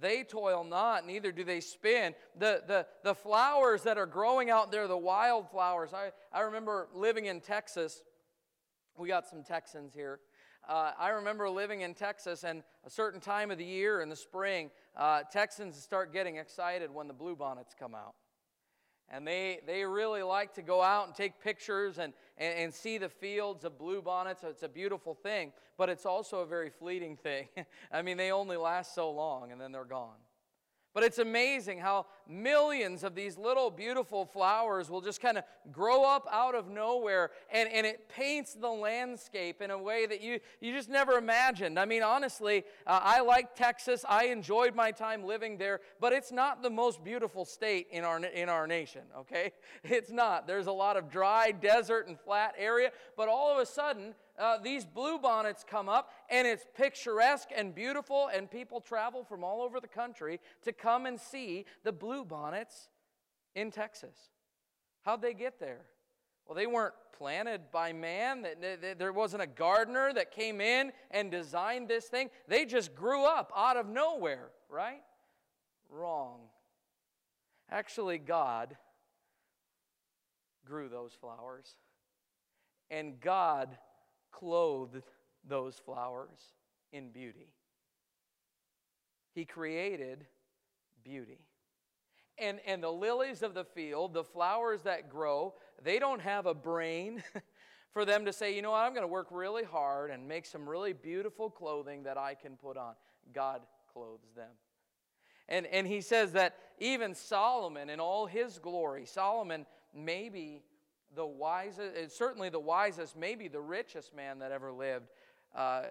They 0.00 0.24
toil 0.24 0.64
not, 0.64 1.06
neither 1.06 1.30
do 1.30 1.44
they 1.44 1.60
spin. 1.60 2.14
The, 2.36 2.62
the, 2.66 2.86
the 3.04 3.14
flowers 3.14 3.82
that 3.82 3.98
are 3.98 4.06
growing 4.06 4.50
out 4.50 4.72
there, 4.72 4.88
the 4.88 4.96
wildflowers. 4.96 5.92
I, 5.92 6.10
I 6.32 6.40
remember 6.40 6.88
living 6.94 7.26
in 7.26 7.40
Texas. 7.40 8.02
We 8.96 9.06
got 9.08 9.28
some 9.28 9.44
Texans 9.44 9.94
here. 9.94 10.18
Uh, 10.68 10.92
I 10.98 11.10
remember 11.10 11.48
living 11.50 11.82
in 11.82 11.94
Texas, 11.94 12.44
and 12.44 12.62
a 12.84 12.90
certain 12.90 13.20
time 13.20 13.50
of 13.50 13.58
the 13.58 13.64
year 13.64 14.00
in 14.00 14.08
the 14.08 14.16
spring, 14.16 14.70
uh, 14.96 15.22
Texans 15.30 15.76
start 15.76 16.12
getting 16.12 16.36
excited 16.36 16.92
when 16.92 17.08
the 17.08 17.14
bluebonnets 17.14 17.76
come 17.78 17.94
out 17.94 18.14
and 19.10 19.26
they, 19.26 19.60
they 19.66 19.84
really 19.84 20.22
like 20.22 20.54
to 20.54 20.62
go 20.62 20.82
out 20.82 21.06
and 21.06 21.14
take 21.14 21.40
pictures 21.40 21.98
and, 21.98 22.12
and, 22.38 22.58
and 22.58 22.74
see 22.74 22.98
the 22.98 23.08
fields 23.08 23.64
of 23.64 23.78
bluebonnets. 23.78 24.42
It's 24.44 24.62
a 24.62 24.68
beautiful 24.68 25.14
thing, 25.14 25.52
but 25.76 25.88
it's 25.88 26.06
also 26.06 26.38
a 26.38 26.46
very 26.46 26.70
fleeting 26.70 27.16
thing. 27.16 27.48
I 27.92 28.02
mean, 28.02 28.16
they 28.16 28.32
only 28.32 28.56
last 28.56 28.94
so 28.94 29.10
long 29.10 29.52
and 29.52 29.60
then 29.60 29.72
they're 29.72 29.84
gone. 29.84 30.16
But 30.94 31.04
it's 31.04 31.18
amazing 31.18 31.78
how 31.78 32.06
millions 32.28 33.02
of 33.02 33.14
these 33.14 33.38
little 33.38 33.70
beautiful 33.70 34.26
flowers 34.26 34.90
will 34.90 35.00
just 35.00 35.22
kind 35.22 35.38
of 35.38 35.44
grow 35.70 36.04
up 36.04 36.28
out 36.30 36.54
of 36.54 36.68
nowhere 36.68 37.30
and, 37.50 37.68
and 37.70 37.86
it 37.86 38.10
paints 38.10 38.54
the 38.54 38.68
landscape 38.68 39.62
in 39.62 39.70
a 39.70 39.78
way 39.78 40.04
that 40.04 40.20
you, 40.20 40.38
you 40.60 40.72
just 40.72 40.90
never 40.90 41.12
imagined. 41.12 41.78
I 41.78 41.86
mean, 41.86 42.02
honestly, 42.02 42.64
uh, 42.86 43.00
I 43.02 43.20
like 43.20 43.54
Texas. 43.54 44.04
I 44.06 44.26
enjoyed 44.26 44.74
my 44.74 44.90
time 44.90 45.24
living 45.24 45.56
there, 45.56 45.80
but 45.98 46.12
it's 46.12 46.30
not 46.30 46.62
the 46.62 46.70
most 46.70 47.02
beautiful 47.02 47.46
state 47.46 47.86
in 47.90 48.04
our, 48.04 48.22
in 48.22 48.48
our 48.48 48.66
nation, 48.66 49.02
okay? 49.18 49.52
It's 49.84 50.10
not. 50.10 50.46
There's 50.46 50.68
a 50.68 50.72
lot 50.72 50.96
of 50.96 51.10
dry 51.10 51.52
desert 51.52 52.06
and 52.08 52.18
flat 52.18 52.54
area, 52.58 52.92
but 53.16 53.28
all 53.28 53.52
of 53.52 53.58
a 53.58 53.66
sudden, 53.66 54.14
uh, 54.38 54.58
these 54.58 54.84
bluebonnets 54.84 55.66
come 55.66 55.88
up, 55.88 56.10
and 56.30 56.46
it's 56.46 56.64
picturesque 56.76 57.48
and 57.54 57.74
beautiful, 57.74 58.30
and 58.34 58.50
people 58.50 58.80
travel 58.80 59.24
from 59.24 59.44
all 59.44 59.62
over 59.62 59.80
the 59.80 59.88
country 59.88 60.40
to 60.62 60.72
come 60.72 61.06
and 61.06 61.20
see 61.20 61.66
the 61.84 61.92
bluebonnets 61.92 62.88
in 63.54 63.70
Texas. 63.70 64.16
How'd 65.02 65.22
they 65.22 65.34
get 65.34 65.60
there? 65.60 65.82
Well, 66.46 66.56
they 66.56 66.66
weren't 66.66 66.94
planted 67.16 67.70
by 67.70 67.92
man. 67.92 68.46
There 68.98 69.12
wasn't 69.12 69.42
a 69.42 69.46
gardener 69.46 70.12
that 70.14 70.32
came 70.32 70.60
in 70.60 70.92
and 71.10 71.30
designed 71.30 71.88
this 71.88 72.06
thing. 72.06 72.30
They 72.48 72.64
just 72.64 72.94
grew 72.94 73.24
up 73.24 73.52
out 73.54 73.76
of 73.76 73.88
nowhere, 73.88 74.50
right? 74.68 75.02
Wrong. 75.90 76.40
Actually, 77.70 78.18
God 78.18 78.76
grew 80.64 80.88
those 80.88 81.12
flowers. 81.12 81.76
And 82.90 83.20
God 83.20 83.78
clothed 84.32 85.02
those 85.48 85.76
flowers 85.76 86.54
in 86.92 87.10
beauty. 87.10 87.52
He 89.34 89.44
created 89.44 90.26
beauty. 91.04 91.38
And, 92.38 92.60
and 92.66 92.82
the 92.82 92.90
lilies 92.90 93.42
of 93.42 93.54
the 93.54 93.64
field, 93.64 94.14
the 94.14 94.24
flowers 94.24 94.82
that 94.82 95.10
grow, 95.10 95.54
they 95.82 95.98
don't 95.98 96.20
have 96.20 96.46
a 96.46 96.54
brain 96.54 97.22
for 97.92 98.04
them 98.04 98.24
to 98.24 98.32
say, 98.32 98.54
you 98.54 98.62
know 98.62 98.70
what, 98.70 98.78
I'm 98.78 98.92
going 98.92 99.02
to 99.02 99.08
work 99.08 99.28
really 99.30 99.64
hard 99.64 100.10
and 100.10 100.26
make 100.26 100.46
some 100.46 100.68
really 100.68 100.92
beautiful 100.92 101.50
clothing 101.50 102.02
that 102.04 102.16
I 102.16 102.34
can 102.34 102.56
put 102.56 102.76
on. 102.76 102.94
God 103.34 103.60
clothes 103.92 104.32
them. 104.34 104.50
And, 105.48 105.66
and 105.66 105.86
he 105.86 106.00
says 106.00 106.32
that 106.32 106.56
even 106.78 107.14
Solomon, 107.14 107.90
in 107.90 108.00
all 108.00 108.26
his 108.26 108.58
glory, 108.58 109.04
Solomon 109.04 109.66
maybe 109.94 110.62
the 111.14 111.26
wisest, 111.26 112.16
certainly 112.16 112.48
the 112.48 112.60
wisest, 112.60 113.16
maybe 113.16 113.48
the 113.48 113.60
richest 113.60 114.14
man 114.14 114.38
that 114.38 114.52
ever 114.52 114.72
lived, 114.72 115.08
uh, 115.54 115.82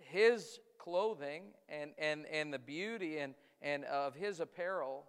his 0.00 0.60
clothing 0.78 1.44
and, 1.68 1.92
and, 1.98 2.26
and 2.26 2.52
the 2.52 2.58
beauty 2.58 3.18
and, 3.18 3.34
and 3.60 3.84
of 3.84 4.14
his 4.14 4.40
apparel 4.40 5.04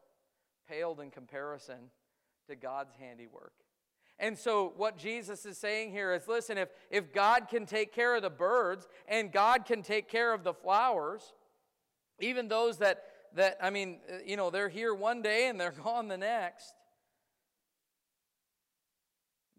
paled 0.68 1.00
in 1.00 1.10
comparison 1.10 1.90
to 2.48 2.56
God's 2.56 2.94
handiwork. 3.00 3.54
And 4.20 4.38
so, 4.38 4.74
what 4.78 4.98
Jesus 4.98 5.46
is 5.46 5.58
saying 5.58 5.92
here 5.92 6.14
is 6.14 6.28
listen, 6.28 6.58
if, 6.58 6.70
if 6.92 7.12
God 7.12 7.48
can 7.50 7.66
take 7.66 7.94
care 7.94 8.16
of 8.16 8.22
the 8.22 8.30
birds 8.30 8.88
and 9.08 9.32
God 9.32 9.66
can 9.66 9.82
take 9.82 10.08
care 10.08 10.34
of 10.34 10.44
the 10.44 10.54
flowers, 10.54 11.34
even 12.20 12.48
those 12.48 12.78
that, 12.78 13.04
that 13.36 13.58
I 13.62 13.70
mean, 13.70 13.98
uh, 14.10 14.18
you 14.26 14.38
know, 14.38 14.50
they're 14.50 14.70
here 14.70 14.94
one 14.94 15.22
day 15.22 15.48
and 15.48 15.60
they're 15.60 15.72
gone 15.84 16.08
the 16.08 16.18
next. 16.18 16.74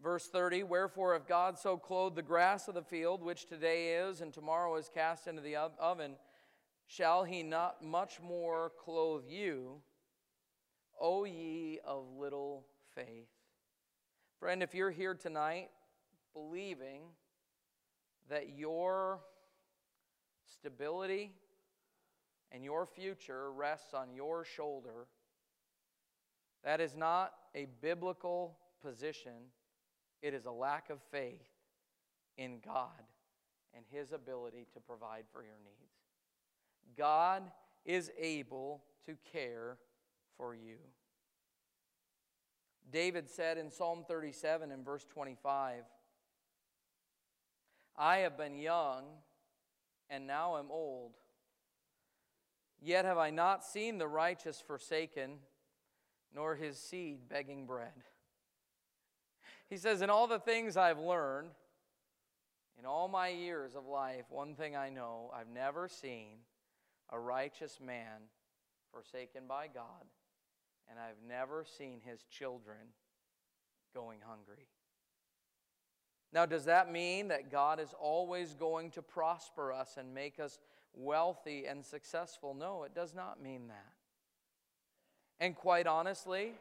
Verse 0.05 0.27
30 0.27 0.61
Wherefore, 0.61 1.15
if 1.15 1.25
God 1.25 1.57
so 1.57 1.77
clothed 1.77 2.15
the 2.15 2.21
grass 2.21 2.67
of 2.67 2.75
the 2.75 2.83
field, 2.83 3.23
which 3.23 3.47
today 3.47 3.95
is 3.95 4.21
and 4.21 4.31
tomorrow 4.31 4.75
is 4.75 4.87
cast 4.87 5.25
into 5.25 5.41
the 5.41 5.55
oven, 5.55 6.17
shall 6.85 7.23
he 7.23 7.41
not 7.41 7.83
much 7.83 8.21
more 8.21 8.71
clothe 8.77 9.23
you, 9.27 9.81
O 11.01 11.23
ye 11.23 11.79
of 11.83 12.05
little 12.19 12.67
faith? 12.93 13.31
Friend, 14.39 14.61
if 14.61 14.75
you're 14.75 14.91
here 14.91 15.15
tonight 15.15 15.69
believing 16.35 17.01
that 18.29 18.55
your 18.55 19.21
stability 20.45 21.31
and 22.51 22.63
your 22.63 22.85
future 22.85 23.51
rests 23.51 23.95
on 23.95 24.13
your 24.13 24.45
shoulder, 24.45 25.07
that 26.63 26.79
is 26.79 26.95
not 26.95 27.33
a 27.55 27.65
biblical 27.81 28.59
position. 28.83 29.49
It 30.25 30.33
is 30.33 30.47
a 30.47 30.51
lack 30.51 30.89
of 30.89 30.97
faith 31.11 31.51
in 32.35 32.57
God 32.65 33.03
and 33.75 33.85
His 33.91 34.11
ability 34.11 34.65
to 34.73 34.79
provide 34.79 35.25
for 35.31 35.43
your 35.43 35.59
needs. 35.63 36.97
God 36.97 37.43
is 37.85 38.09
able 38.19 38.81
to 39.05 39.17
care 39.31 39.77
for 40.35 40.55
you. 40.55 40.77
David 42.91 43.29
said 43.29 43.59
in 43.59 43.69
Psalm 43.69 44.03
37 44.07 44.71
and 44.71 44.83
verse 44.83 45.05
25, 45.05 45.83
I 47.95 48.17
have 48.17 48.35
been 48.35 48.57
young 48.57 49.03
and 50.09 50.25
now 50.25 50.57
am 50.57 50.71
old. 50.71 51.11
Yet 52.81 53.05
have 53.05 53.19
I 53.19 53.29
not 53.29 53.63
seen 53.63 53.99
the 53.99 54.07
righteous 54.07 54.59
forsaken, 54.59 55.35
nor 56.33 56.55
his 56.55 56.79
seed 56.79 57.29
begging 57.29 57.67
bread. 57.67 57.93
He 59.69 59.77
says, 59.77 60.01
In 60.01 60.09
all 60.09 60.27
the 60.27 60.39
things 60.39 60.77
I've 60.77 60.99
learned, 60.99 61.49
in 62.79 62.85
all 62.85 63.07
my 63.07 63.29
years 63.29 63.75
of 63.75 63.85
life, 63.85 64.25
one 64.29 64.55
thing 64.55 64.75
I 64.75 64.89
know 64.89 65.31
I've 65.33 65.49
never 65.49 65.87
seen 65.87 66.39
a 67.11 67.19
righteous 67.19 67.79
man 67.79 68.29
forsaken 68.91 69.43
by 69.47 69.67
God 69.67 70.05
and 70.89 70.99
I've 70.99 71.27
never 71.27 71.65
seen 71.65 72.01
his 72.03 72.23
children 72.23 72.77
going 73.93 74.19
hungry. 74.25 74.67
Now, 76.33 76.45
does 76.45 76.65
that 76.65 76.91
mean 76.91 77.29
that 77.29 77.49
God 77.49 77.79
is 77.79 77.93
always 77.99 78.53
going 78.53 78.91
to 78.91 79.01
prosper 79.01 79.71
us 79.71 79.95
and 79.97 80.13
make 80.13 80.39
us 80.39 80.59
wealthy 80.93 81.65
and 81.65 81.83
successful? 81.83 82.53
No, 82.53 82.83
it 82.83 82.93
does 82.93 83.15
not 83.15 83.41
mean 83.41 83.67
that. 83.67 83.93
And 85.39 85.55
quite 85.55 85.87
honestly, 85.87 86.53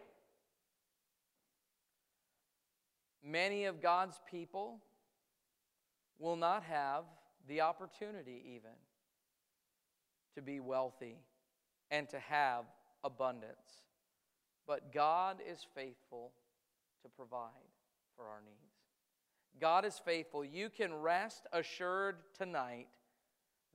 many 3.25 3.65
of 3.65 3.81
God's 3.81 4.21
people 4.31 4.81
will 6.19 6.37
not 6.37 6.63
have 6.65 7.05
the 7.49 7.63
opportunity 7.63 8.43
even 8.57 8.71
to 10.35 10.43
be 10.43 10.61
wealthy 10.61 11.19
and 11.91 12.09
to 12.11 12.19
have 12.19 12.65
abundance. 13.03 13.83
But 14.67 14.93
God 14.93 15.39
is 15.51 15.67
faithful 15.75 16.33
to 17.03 17.09
provide 17.09 17.51
for 18.17 18.25
our 18.25 18.41
needs. 18.45 18.59
God 19.61 19.85
is 19.85 20.01
faithful. 20.05 20.45
You 20.45 20.69
can 20.71 20.95
rest 20.95 21.47
assured 21.53 22.17
tonight 22.37 22.89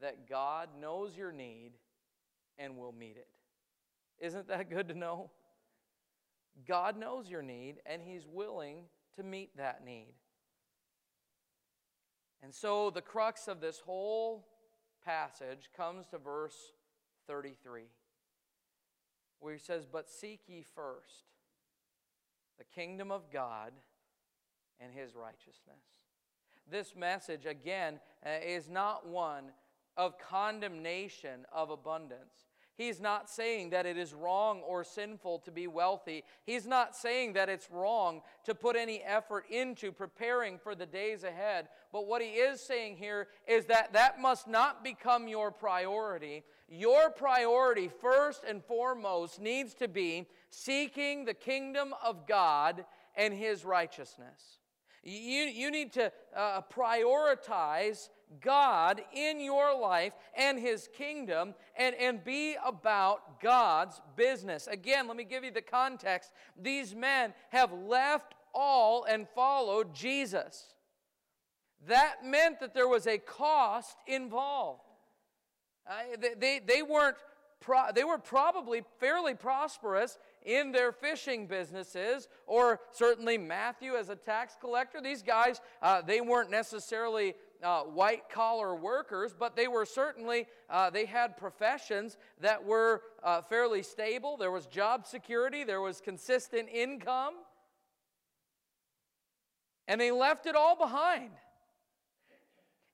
that 0.02 0.28
God 0.28 0.70
knows 0.80 1.16
your 1.16 1.32
need 1.32 1.72
and 2.58 2.78
will 2.78 2.92
meet 2.92 3.18
it. 3.18 3.28
Isn't 4.20 4.48
that 4.48 4.70
good 4.70 4.90
to 4.90 4.94
know? 4.94 5.30
God 6.68 6.98
knows 6.98 7.30
your 7.30 7.42
need 7.42 7.76
and 7.86 8.02
He's 8.02 8.28
willing 8.28 8.84
to 9.20 9.24
meet 9.24 9.56
that 9.58 9.86
need. 9.86 10.14
And 12.42 12.54
so 12.54 12.90
the 12.90 13.02
crux 13.02 13.48
of 13.48 13.62
this 13.62 13.80
whole 13.80 14.48
passage 15.06 15.70
comes 15.76 16.08
to 16.08 16.18
verse 16.18 16.74
33 17.28 17.84
where 19.40 19.54
he 19.54 19.60
says, 19.60 19.86
But 19.86 20.10
seek 20.10 20.42
ye 20.48 20.64
first 20.76 21.26
the 22.58 22.64
kingdom 22.64 23.12
of 23.12 23.32
God 23.32 23.72
and 24.80 24.94
his 24.94 25.16
righteousness. 25.16 25.84
This 26.70 26.96
message, 26.96 27.46
again, 27.46 28.00
uh, 28.26 28.30
is 28.46 28.70
not 28.70 29.08
one 29.08 29.46
of 29.98 30.20
condemnation 30.20 31.46
of 31.52 31.70
abundance. 31.70 32.49
He's 32.80 33.02
not 33.02 33.30
saying 33.30 33.72
that 33.72 33.86
it 33.86 33.98
is 33.98 34.14
wrong 34.14 34.62
or 34.62 34.86
sinful 34.86 35.40
to 35.40 35.52
be 35.52 35.68
wealthy. 35.68 36.24
He's 36.46 36.66
not 36.66 36.96
saying 36.96 37.34
that 37.34 37.50
it's 37.50 37.70
wrong 37.70 38.22
to 38.46 38.56
put 38.56 38.78
any 38.78 39.02
effort 39.02 39.44
into 39.50 39.92
preparing 39.92 40.58
for 40.58 40.76
the 40.76 40.86
days 40.86 41.26
ahead. 41.26 41.68
But 41.92 42.08
what 42.08 42.22
he 42.22 42.30
is 42.30 42.62
saying 42.62 42.96
here 42.96 43.28
is 43.46 43.66
that 43.66 43.92
that 43.92 44.22
must 44.22 44.48
not 44.48 44.82
become 44.82 45.28
your 45.28 45.52
priority. 45.52 46.46
Your 46.70 47.10
priority, 47.10 47.90
first 48.00 48.46
and 48.48 48.64
foremost, 48.64 49.42
needs 49.42 49.74
to 49.74 49.90
be 49.90 50.28
seeking 50.50 51.26
the 51.26 51.34
kingdom 51.34 51.94
of 52.02 52.26
God 52.28 52.86
and 53.14 53.34
his 53.34 53.66
righteousness. 53.66 54.60
You, 55.04 55.44
you 55.44 55.70
need 55.70 55.92
to 55.94 56.14
uh, 56.34 56.62
prioritize 56.74 58.08
God 58.42 59.02
in 59.14 59.40
your 59.40 59.78
life 59.80 60.14
and 60.36 60.60
His 60.60 60.88
kingdom 60.96 61.56
and, 61.76 61.96
and 61.96 62.24
be 62.24 62.56
about 62.64 63.42
God's 63.42 64.02
business. 64.16 64.68
Again, 64.68 65.08
let 65.08 65.18
me 65.18 65.24
give 65.24 65.44
you 65.44 65.52
the 65.52 65.62
context. 65.62 66.32
These 66.62 66.94
men 66.94 67.34
have 67.50 67.72
left 67.74 68.36
all 68.54 69.04
and 69.06 69.28
followed 69.36 69.94
Jesus. 69.94 70.74
That 71.88 72.26
meant 72.26 72.60
that 72.60 72.74
there 72.74 72.88
was 72.88 73.08
a 73.08 73.18
cost 73.18 73.98
involved. 74.06 74.82
Uh, 75.88 76.18
they, 76.20 76.34
they, 76.34 76.60
they 76.60 76.82
weren't 76.82 77.18
pro- 77.60 77.92
they 77.94 78.04
were 78.04 78.18
probably 78.18 78.84
fairly 79.00 79.34
prosperous 79.34 80.18
in 80.44 80.72
their 80.72 80.92
fishing 80.92 81.48
businesses, 81.48 82.28
or 82.48 82.80
certainly 82.92 83.38
Matthew 83.38 83.96
as 83.96 84.10
a 84.10 84.16
tax 84.16 84.56
collector. 84.60 85.02
These 85.02 85.24
guys, 85.24 85.62
uh, 85.82 86.02
they 86.02 86.22
weren't 86.22 86.50
necessarily 86.50 87.36
uh, 87.64 87.82
white 87.82 88.30
collar 88.30 88.76
workers, 88.76 89.34
but 89.38 89.56
they 89.56 89.68
were 89.68 89.86
certainly, 89.86 90.48
uh, 90.70 90.90
they 90.90 91.06
had 91.06 91.38
professions 91.38 92.18
that 92.40 92.64
were 92.64 93.02
uh, 93.24 93.42
fairly 93.42 93.84
stable. 93.84 94.38
There 94.38 94.52
was 94.52 94.66
job 94.66 95.06
security, 95.06 95.64
there 95.64 95.82
was 95.82 96.02
consistent 96.02 96.70
income. 96.70 97.34
And 99.88 100.00
they 100.00 100.12
left 100.12 100.46
it 100.46 100.56
all 100.56 100.78
behind. 100.78 101.32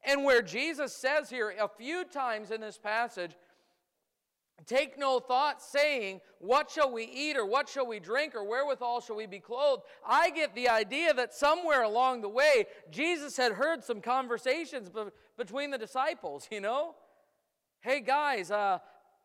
And 0.06 0.24
where 0.24 0.42
Jesus 0.42 0.96
says 0.96 1.30
here 1.30 1.54
a 1.60 1.68
few 1.68 2.06
times 2.06 2.52
in 2.52 2.62
this 2.62 2.78
passage, 2.78 3.32
Take 4.66 4.98
no 4.98 5.20
thought 5.20 5.62
saying, 5.62 6.22
What 6.40 6.72
shall 6.72 6.92
we 6.92 7.04
eat, 7.04 7.38
or 7.38 7.46
what 7.46 7.70
shall 7.70 7.86
we 7.86 8.00
drink, 8.00 8.34
or 8.36 8.44
wherewithal 8.44 9.02
shall 9.02 9.16
we 9.16 9.28
be 9.28 9.40
clothed? 9.40 9.84
I 10.08 10.32
get 10.32 10.56
the 10.56 10.70
idea 10.70 11.14
that 11.14 11.34
somewhere 11.34 11.84
along 11.84 12.22
the 12.22 12.30
way, 12.30 12.66
Jesus 12.90 13.38
had 13.38 13.52
heard 13.52 13.84
some 13.84 14.02
conversations 14.02 14.90
be- 14.90 15.12
between 15.38 15.72
the 15.72 15.78
disciples, 15.78 16.48
you 16.50 16.62
know? 16.62 16.96
Hey, 17.82 18.00
guys, 18.00 18.50
uh, 18.50 18.80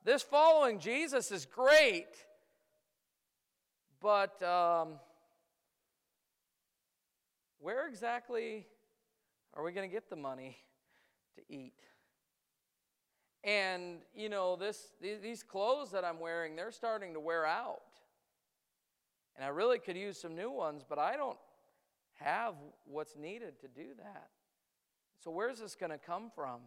this 0.04 0.22
following 0.22 0.78
Jesus 0.78 1.30
is 1.30 1.46
great, 1.46 2.26
but 4.02 4.42
um, 4.42 4.98
where 7.60 7.88
exactly 7.88 8.66
are 9.54 9.62
we 9.62 9.72
going 9.72 9.88
to 9.88 9.92
get 9.92 10.10
the 10.10 10.16
money 10.16 10.58
to 11.36 11.54
eat? 11.54 11.74
And, 13.42 14.00
you 14.14 14.28
know, 14.28 14.56
this, 14.56 14.92
these 15.00 15.42
clothes 15.42 15.90
that 15.92 16.04
I'm 16.04 16.20
wearing, 16.20 16.56
they're 16.56 16.70
starting 16.70 17.14
to 17.14 17.20
wear 17.20 17.46
out. 17.46 17.80
And 19.36 19.44
I 19.44 19.48
really 19.48 19.78
could 19.78 19.96
use 19.96 20.18
some 20.20 20.34
new 20.34 20.50
ones, 20.50 20.82
but 20.86 20.98
I 20.98 21.16
don't 21.16 21.38
have 22.14 22.54
what's 22.84 23.16
needed 23.16 23.58
to 23.60 23.68
do 23.68 23.94
that. 23.98 24.28
So, 25.24 25.30
where's 25.30 25.60
this 25.60 25.74
going 25.74 25.92
to 25.92 25.98
come 25.98 26.30
from? 26.34 26.60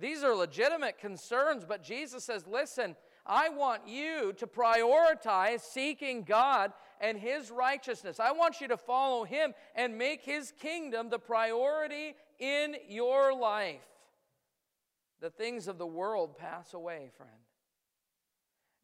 These 0.00 0.22
are 0.22 0.34
legitimate 0.34 0.98
concerns, 0.98 1.64
but 1.66 1.82
Jesus 1.82 2.24
says, 2.24 2.46
listen, 2.46 2.96
I 3.26 3.48
want 3.48 3.86
you 3.86 4.32
to 4.38 4.46
prioritize 4.46 5.60
seeking 5.60 6.22
God 6.22 6.72
and 7.00 7.18
His 7.18 7.50
righteousness. 7.50 8.20
I 8.20 8.32
want 8.32 8.60
you 8.60 8.68
to 8.68 8.76
follow 8.76 9.24
Him 9.24 9.54
and 9.74 9.98
make 9.98 10.22
His 10.22 10.52
kingdom 10.52 11.10
the 11.10 11.18
priority 11.18 12.14
in 12.38 12.76
your 12.88 13.34
life. 13.34 13.82
The 15.20 15.30
things 15.30 15.68
of 15.68 15.78
the 15.78 15.86
world 15.86 16.36
pass 16.36 16.74
away, 16.74 17.10
friend. 17.16 17.32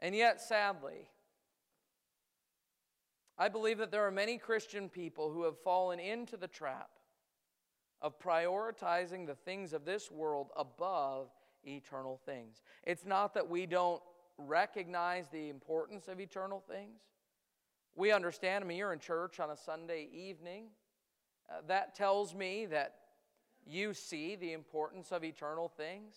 And 0.01 0.15
yet, 0.15 0.41
sadly, 0.41 1.09
I 3.39 3.49
believe 3.49 3.79
that 3.79 3.91
there 3.91 4.07
are 4.07 4.11
many 4.11 4.39
Christian 4.39 4.89
people 4.89 5.33
who 5.33 5.45
have 5.45 5.59
fallen 5.59 5.99
into 5.99 6.37
the 6.37 6.49
trap 6.49 6.91
of 8.01 8.19
prioritizing 8.19 9.27
the 9.27 9.35
things 9.35 9.73
of 9.73 9.85
this 9.85 10.11
world 10.11 10.51
above 10.57 11.29
eternal 11.65 12.21
things. 12.27 12.63
It's 12.83 13.05
not 13.05 13.35
that 13.35 13.49
we 13.49 13.67
don't 13.67 14.03
recognize 14.37 15.29
the 15.29 15.49
importance 15.49 16.09
of 16.09 16.21
eternal 16.21 16.63
things. 16.69 17.01
We 17.97 18.13
understand, 18.13 18.65
I 18.65 18.67
mean, 18.67 18.77
you're 18.77 18.93
in 18.93 18.99
church 18.99 19.41
on 19.41 19.51
a 19.51 19.57
Sunday 19.57 20.09
evening. 20.13 20.67
Uh, 21.49 21.61
that 21.69 21.95
tells 21.95 22.35
me 22.35 22.67
that 22.67 22.95
you 23.67 23.95
see 23.95 24.37
the 24.37 24.53
importance 24.53 25.13
of 25.13 25.25
eternal 25.25 25.69
things. 25.69 26.15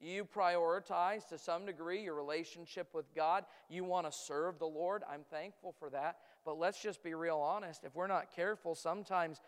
You 0.00 0.24
prioritize 0.24 1.28
to 1.28 1.38
some 1.38 1.66
degree 1.66 2.02
your 2.02 2.14
relationship 2.14 2.88
with 2.94 3.14
God. 3.14 3.44
You 3.68 3.84
want 3.84 4.10
to 4.10 4.16
serve 4.16 4.58
the 4.58 4.66
Lord. 4.66 5.02
I'm 5.10 5.24
thankful 5.30 5.74
for 5.78 5.90
that. 5.90 6.18
But 6.44 6.58
let's 6.58 6.82
just 6.82 7.02
be 7.02 7.14
real 7.14 7.36
honest. 7.36 7.84
If 7.84 7.94
we're 7.94 8.06
not 8.06 8.34
careful, 8.34 8.74
sometimes 8.74 9.40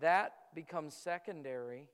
that 0.00 0.34
becomes 0.54 0.94
secondary 0.94 1.86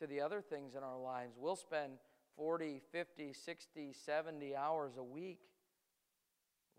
to 0.00 0.06
the 0.06 0.20
other 0.20 0.40
things 0.40 0.74
in 0.74 0.82
our 0.82 0.98
lives. 0.98 1.34
We'll 1.36 1.56
spend 1.56 1.94
40, 2.36 2.80
50, 2.92 3.32
60, 3.32 3.92
70 3.92 4.56
hours 4.56 4.96
a 4.96 5.02
week 5.02 5.40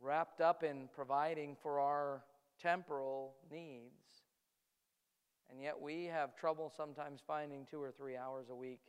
wrapped 0.01 0.41
up 0.41 0.63
in 0.63 0.89
providing 0.93 1.55
for 1.61 1.79
our 1.79 2.23
temporal 2.61 3.35
needs. 3.51 4.24
And 5.49 5.61
yet 5.61 5.79
we 5.79 6.05
have 6.05 6.35
trouble 6.35 6.71
sometimes 6.75 7.21
finding 7.25 7.65
two 7.69 7.81
or 7.81 7.91
three 7.91 8.17
hours 8.17 8.47
a 8.49 8.55
week 8.55 8.81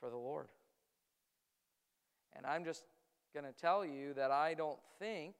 for 0.00 0.10
the 0.10 0.16
Lord. 0.16 0.48
And 2.36 2.46
I'm 2.46 2.64
just 2.64 2.84
going 3.32 3.46
to 3.46 3.52
tell 3.52 3.84
you 3.84 4.14
that 4.14 4.30
I 4.30 4.54
don't 4.54 4.78
think, 4.98 5.34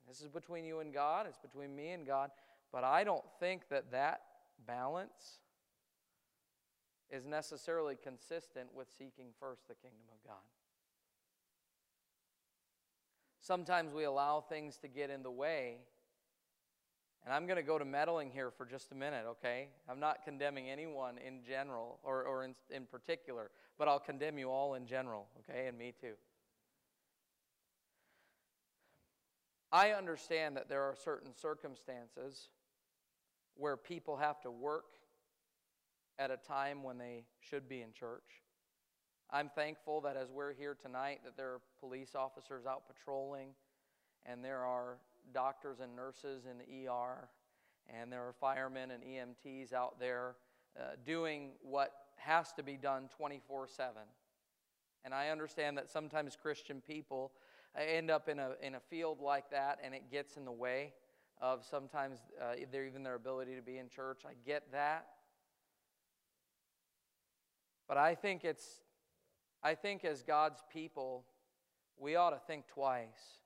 and 0.00 0.08
this 0.08 0.20
is 0.20 0.28
between 0.28 0.64
you 0.64 0.80
and 0.80 0.92
God, 0.92 1.26
it's 1.26 1.38
between 1.38 1.74
me 1.74 1.90
and 1.90 2.06
God, 2.06 2.30
but 2.72 2.84
I 2.84 3.04
don't 3.04 3.24
think 3.38 3.68
that 3.68 3.90
that 3.92 4.22
balance 4.66 5.38
is 7.10 7.26
necessarily 7.26 7.96
consistent 8.02 8.68
with 8.74 8.88
seeking 8.98 9.26
first 9.38 9.68
the 9.68 9.74
kingdom 9.74 10.06
of 10.10 10.26
God. 10.26 10.40
Sometimes 13.40 13.92
we 13.92 14.04
allow 14.04 14.40
things 14.40 14.78
to 14.78 14.88
get 14.88 15.10
in 15.10 15.22
the 15.22 15.30
way. 15.30 15.78
And 17.24 17.32
I'm 17.32 17.46
going 17.46 17.56
to 17.56 17.62
go 17.62 17.78
to 17.78 17.84
meddling 17.84 18.30
here 18.30 18.50
for 18.50 18.66
just 18.66 18.90
a 18.90 18.96
minute, 18.96 19.24
okay? 19.28 19.68
I'm 19.88 20.00
not 20.00 20.24
condemning 20.24 20.68
anyone 20.68 21.18
in 21.24 21.40
general 21.46 22.00
or, 22.02 22.24
or 22.24 22.44
in, 22.44 22.54
in 22.70 22.84
particular, 22.86 23.50
but 23.78 23.86
I'll 23.86 24.00
condemn 24.00 24.38
you 24.38 24.50
all 24.50 24.74
in 24.74 24.86
general, 24.86 25.26
okay? 25.40 25.68
And 25.68 25.78
me 25.78 25.94
too. 26.00 26.14
I 29.70 29.92
understand 29.92 30.56
that 30.56 30.68
there 30.68 30.82
are 30.82 30.96
certain 30.96 31.32
circumstances 31.34 32.48
where 33.56 33.76
people 33.76 34.16
have 34.16 34.40
to 34.42 34.50
work 34.50 34.96
at 36.18 36.30
a 36.30 36.36
time 36.36 36.82
when 36.82 36.98
they 36.98 37.24
should 37.40 37.68
be 37.68 37.82
in 37.82 37.92
church. 37.92 38.42
I'm 39.30 39.48
thankful 39.48 40.02
that 40.02 40.16
as 40.16 40.30
we're 40.30 40.52
here 40.52 40.76
tonight 40.80 41.20
that 41.24 41.36
there 41.36 41.48
are 41.48 41.60
police 41.80 42.14
officers 42.14 42.66
out 42.66 42.82
patrolling 42.86 43.50
and 44.26 44.44
there 44.44 44.64
are 44.64 44.98
doctors 45.32 45.80
and 45.80 45.94
nurses 45.94 46.44
in 46.50 46.58
the 46.58 46.88
ER 46.88 47.28
and 47.88 48.12
there 48.12 48.22
are 48.22 48.32
firemen 48.32 48.90
and 48.90 49.02
EMTs 49.02 49.72
out 49.72 49.98
there 49.98 50.36
uh, 50.78 50.92
doing 51.04 51.50
what 51.62 51.92
has 52.16 52.52
to 52.52 52.62
be 52.62 52.76
done 52.76 53.08
24 53.16 53.68
7. 53.68 53.94
And 55.04 55.12
I 55.12 55.28
understand 55.30 55.76
that 55.78 55.90
sometimes 55.90 56.36
Christian 56.40 56.80
people 56.80 57.32
uh, 57.76 57.82
end 57.82 58.10
up 58.10 58.28
in 58.28 58.38
a, 58.38 58.52
in 58.62 58.74
a 58.76 58.80
field 58.80 59.20
like 59.20 59.50
that 59.50 59.78
and 59.82 59.94
it 59.94 60.10
gets 60.10 60.36
in 60.36 60.44
the 60.44 60.52
way 60.52 60.92
of 61.40 61.64
sometimes 61.68 62.18
uh, 62.40 62.54
even 62.56 63.02
their 63.02 63.16
ability 63.16 63.56
to 63.56 63.62
be 63.62 63.78
in 63.78 63.88
church. 63.88 64.22
I 64.24 64.32
get 64.46 64.70
that. 64.72 65.06
But 67.88 67.96
I 67.96 68.14
think 68.14 68.44
it's 68.44 68.80
I 69.64 69.74
think 69.74 70.04
as 70.04 70.22
God's 70.22 70.60
people, 70.72 71.24
we 71.96 72.16
ought 72.16 72.30
to 72.30 72.40
think 72.48 72.66
twice 72.66 73.41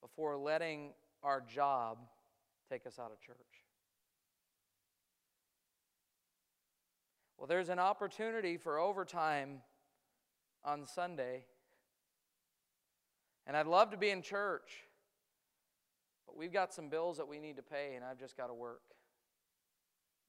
before 0.00 0.36
letting 0.36 0.92
our 1.22 1.40
job 1.40 1.98
take 2.70 2.86
us 2.86 2.98
out 2.98 3.10
of 3.10 3.20
church. 3.20 3.36
Well, 7.36 7.46
there's 7.46 7.68
an 7.68 7.78
opportunity 7.78 8.56
for 8.56 8.78
overtime 8.78 9.60
on 10.64 10.86
Sunday, 10.86 11.44
and 13.46 13.56
I'd 13.56 13.66
love 13.66 13.90
to 13.92 13.96
be 13.96 14.10
in 14.10 14.22
church, 14.22 14.84
but 16.26 16.36
we've 16.36 16.52
got 16.52 16.74
some 16.74 16.88
bills 16.88 17.16
that 17.18 17.28
we 17.28 17.38
need 17.38 17.56
to 17.56 17.62
pay, 17.62 17.94
and 17.94 18.04
I've 18.04 18.18
just 18.18 18.36
got 18.36 18.48
to 18.48 18.54
work. 18.54 18.82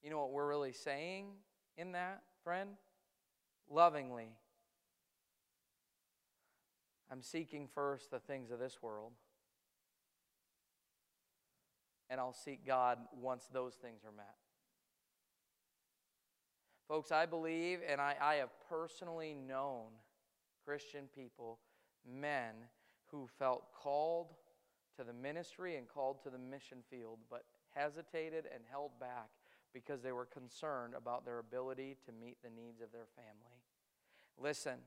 You 0.04 0.10
know 0.10 0.20
what 0.20 0.32
we're 0.32 0.48
really 0.48 0.72
saying 0.72 1.28
in 1.78 1.94
that, 1.94 2.22
friend? 2.44 2.70
lovingly. 3.70 4.30
I'm 7.12 7.22
seeking 7.22 7.68
first 7.68 8.12
the 8.12 8.20
things 8.20 8.52
of 8.52 8.60
this 8.60 8.82
world. 8.82 9.14
And 12.10 12.20
I'll 12.20 12.34
seek 12.34 12.66
God 12.66 12.98
once 13.14 13.48
those 13.52 13.76
things 13.76 14.02
are 14.04 14.12
met. 14.12 14.36
Folks, 16.88 17.12
I 17.12 17.28
believe, 17.28 17.80
and 17.88 18.02
I, 18.02 18.16
I 18.20 18.36
have 18.36 18.50
personally 18.68 19.36
known 19.36 19.90
Christian 20.66 21.06
people, 21.14 21.60
men 22.04 22.56
who 23.12 23.28
felt 23.38 23.72
called 23.74 24.34
to 24.98 25.04
the 25.04 25.14
ministry 25.14 25.78
and 25.78 25.88
called 25.88 26.24
to 26.24 26.30
the 26.30 26.40
mission 26.40 26.80
field, 26.90 27.20
but 27.30 27.44
hesitated 27.76 28.46
and 28.54 28.64
held 28.70 28.92
back 29.00 29.30
because 29.74 30.02
they 30.02 30.12
were 30.12 30.26
concerned 30.26 30.96
about 30.96 31.26
their 31.26 31.40
ability 31.40 31.96
to 32.06 32.12
meet 32.12 32.38
the 32.44 32.50
needs 32.50 32.82
of 32.82 32.92
their 32.92 33.08
family. 33.16 33.62
Listen, 34.38 34.80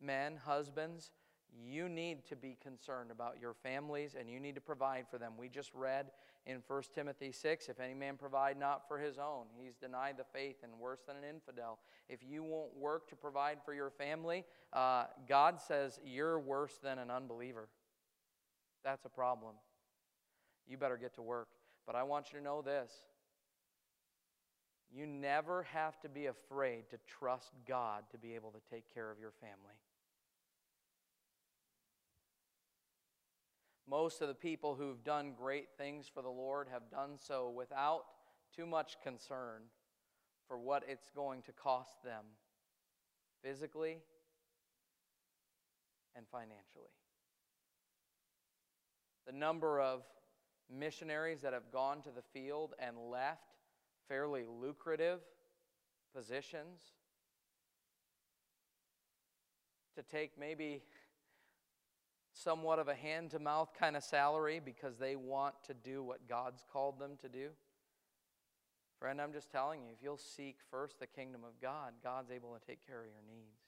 men, 0.00 0.36
husbands, 0.44 1.12
you 1.60 1.88
need 1.88 2.24
to 2.26 2.36
be 2.36 2.56
concerned 2.62 3.10
about 3.10 3.36
your 3.40 3.54
families 3.54 4.16
and 4.18 4.28
you 4.28 4.40
need 4.40 4.54
to 4.54 4.60
provide 4.60 5.06
for 5.10 5.18
them. 5.18 5.32
We 5.36 5.48
just 5.48 5.72
read 5.74 6.06
in 6.46 6.62
1 6.66 6.82
Timothy 6.94 7.32
6 7.32 7.68
if 7.68 7.80
any 7.80 7.94
man 7.94 8.16
provide 8.16 8.58
not 8.58 8.88
for 8.88 8.98
his 8.98 9.18
own, 9.18 9.46
he's 9.56 9.74
denied 9.74 10.16
the 10.16 10.24
faith 10.32 10.56
and 10.62 10.72
worse 10.78 11.00
than 11.06 11.16
an 11.16 11.24
infidel. 11.24 11.78
If 12.08 12.20
you 12.22 12.42
won't 12.42 12.74
work 12.76 13.08
to 13.08 13.16
provide 13.16 13.58
for 13.64 13.74
your 13.74 13.90
family, 13.90 14.44
uh, 14.72 15.04
God 15.28 15.60
says 15.60 16.00
you're 16.04 16.38
worse 16.38 16.78
than 16.82 16.98
an 16.98 17.10
unbeliever. 17.10 17.68
That's 18.84 19.04
a 19.04 19.10
problem. 19.10 19.54
You 20.66 20.76
better 20.76 20.96
get 20.96 21.14
to 21.14 21.22
work. 21.22 21.48
But 21.86 21.96
I 21.96 22.02
want 22.02 22.32
you 22.32 22.38
to 22.38 22.44
know 22.44 22.62
this 22.62 22.90
you 24.94 25.06
never 25.06 25.62
have 25.72 25.98
to 26.00 26.08
be 26.08 26.26
afraid 26.26 26.90
to 26.90 26.98
trust 27.06 27.52
God 27.66 28.04
to 28.10 28.18
be 28.18 28.34
able 28.34 28.50
to 28.50 28.60
take 28.70 28.92
care 28.92 29.10
of 29.10 29.18
your 29.18 29.32
family. 29.40 29.74
Most 33.88 34.22
of 34.22 34.28
the 34.28 34.34
people 34.34 34.74
who've 34.74 35.02
done 35.04 35.32
great 35.36 35.68
things 35.76 36.06
for 36.12 36.22
the 36.22 36.28
Lord 36.28 36.68
have 36.72 36.90
done 36.90 37.12
so 37.16 37.50
without 37.50 38.04
too 38.54 38.66
much 38.66 38.96
concern 39.02 39.62
for 40.46 40.58
what 40.58 40.84
it's 40.88 41.10
going 41.14 41.42
to 41.42 41.52
cost 41.52 42.02
them 42.04 42.24
physically 43.42 43.98
and 46.14 46.26
financially. 46.30 46.92
The 49.26 49.32
number 49.32 49.80
of 49.80 50.02
missionaries 50.70 51.42
that 51.42 51.52
have 51.52 51.70
gone 51.72 52.02
to 52.02 52.10
the 52.10 52.22
field 52.32 52.74
and 52.78 52.96
left 53.10 53.56
fairly 54.08 54.44
lucrative 54.60 55.20
positions 56.14 56.80
to 59.96 60.02
take 60.02 60.38
maybe 60.38 60.82
somewhat 62.32 62.78
of 62.78 62.88
a 62.88 62.94
hand 62.94 63.30
to 63.30 63.38
mouth 63.38 63.70
kind 63.78 63.96
of 63.96 64.02
salary 64.02 64.60
because 64.64 64.96
they 64.98 65.16
want 65.16 65.54
to 65.66 65.74
do 65.74 66.02
what 66.02 66.28
God's 66.28 66.64
called 66.72 66.98
them 66.98 67.12
to 67.20 67.28
do. 67.28 67.48
Friend, 68.98 69.20
I'm 69.20 69.32
just 69.32 69.50
telling 69.50 69.82
you, 69.82 69.88
if 69.92 70.02
you'll 70.02 70.16
seek 70.16 70.58
first 70.70 71.00
the 71.00 71.06
kingdom 71.06 71.42
of 71.44 71.60
God, 71.60 71.92
God's 72.02 72.30
able 72.30 72.54
to 72.54 72.64
take 72.66 72.86
care 72.86 73.00
of 73.00 73.06
your 73.06 73.22
needs. 73.26 73.58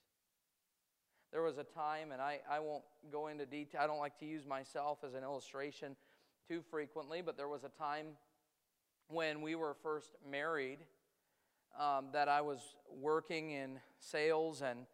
There 1.32 1.42
was 1.42 1.58
a 1.58 1.64
time, 1.64 2.12
and 2.12 2.22
I, 2.22 2.38
I 2.48 2.60
won't 2.60 2.84
go 3.10 3.26
into 3.26 3.44
detail, 3.44 3.80
I 3.82 3.88
don't 3.88 3.98
like 3.98 4.16
to 4.20 4.26
use 4.26 4.46
myself 4.46 4.98
as 5.04 5.14
an 5.14 5.24
illustration 5.24 5.96
too 6.48 6.62
frequently, 6.70 7.20
but 7.20 7.36
there 7.36 7.48
was 7.48 7.64
a 7.64 7.68
time 7.68 8.06
when 9.08 9.42
we 9.42 9.56
were 9.56 9.74
first 9.82 10.14
married 10.30 10.78
um, 11.78 12.06
that 12.12 12.28
I 12.28 12.40
was 12.40 12.60
working 12.88 13.50
in 13.50 13.80
sales 13.98 14.62
and, 14.62 14.86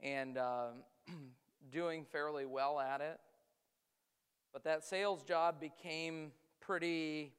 and 0.00 0.38
uh, 0.38 0.68
doing 1.70 2.04
fairly 2.04 2.46
well 2.46 2.80
at 2.80 3.00
it. 3.00 3.18
But 4.52 4.64
that 4.64 4.84
sales 4.84 5.22
job 5.22 5.60
became 5.60 6.32
pretty 6.60 7.32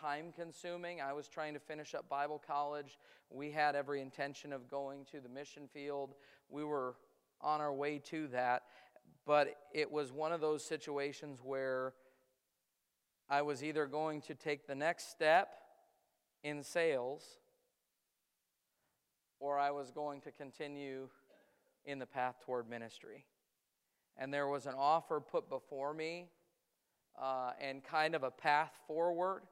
time 0.00 0.32
consuming. 0.34 1.00
I 1.00 1.12
was 1.12 1.28
trying 1.28 1.54
to 1.54 1.60
finish 1.60 1.94
up 1.94 2.08
Bible 2.08 2.42
college. 2.46 2.98
We 3.30 3.50
had 3.50 3.74
every 3.74 4.00
intention 4.00 4.52
of 4.52 4.68
going 4.70 5.04
to 5.12 5.20
the 5.20 5.28
mission 5.28 5.68
field. 5.72 6.14
We 6.48 6.64
were 6.64 6.96
on 7.40 7.60
our 7.60 7.72
way 7.72 7.98
to 8.10 8.28
that. 8.28 8.62
but 9.26 9.56
it 9.72 9.90
was 9.90 10.12
one 10.12 10.32
of 10.32 10.40
those 10.40 10.64
situations 10.64 11.40
where 11.42 11.92
I 13.28 13.42
was 13.42 13.62
either 13.64 13.86
going 13.86 14.20
to 14.22 14.34
take 14.34 14.66
the 14.66 14.74
next 14.74 15.10
step 15.10 15.48
in 16.44 16.62
sales 16.62 17.24
or 19.40 19.58
I 19.58 19.72
was 19.72 19.90
going 19.90 20.20
to 20.22 20.30
continue 20.30 21.08
in 21.84 21.98
the 21.98 22.06
path 22.06 22.36
toward 22.44 22.70
ministry. 22.70 23.26
And 24.18 24.32
there 24.32 24.48
was 24.48 24.66
an 24.66 24.74
offer 24.76 25.20
put 25.20 25.48
before 25.48 25.92
me 25.92 26.26
uh, 27.20 27.52
and 27.60 27.84
kind 27.84 28.14
of 28.14 28.22
a 28.22 28.30
path 28.30 28.72
forward 28.86 29.42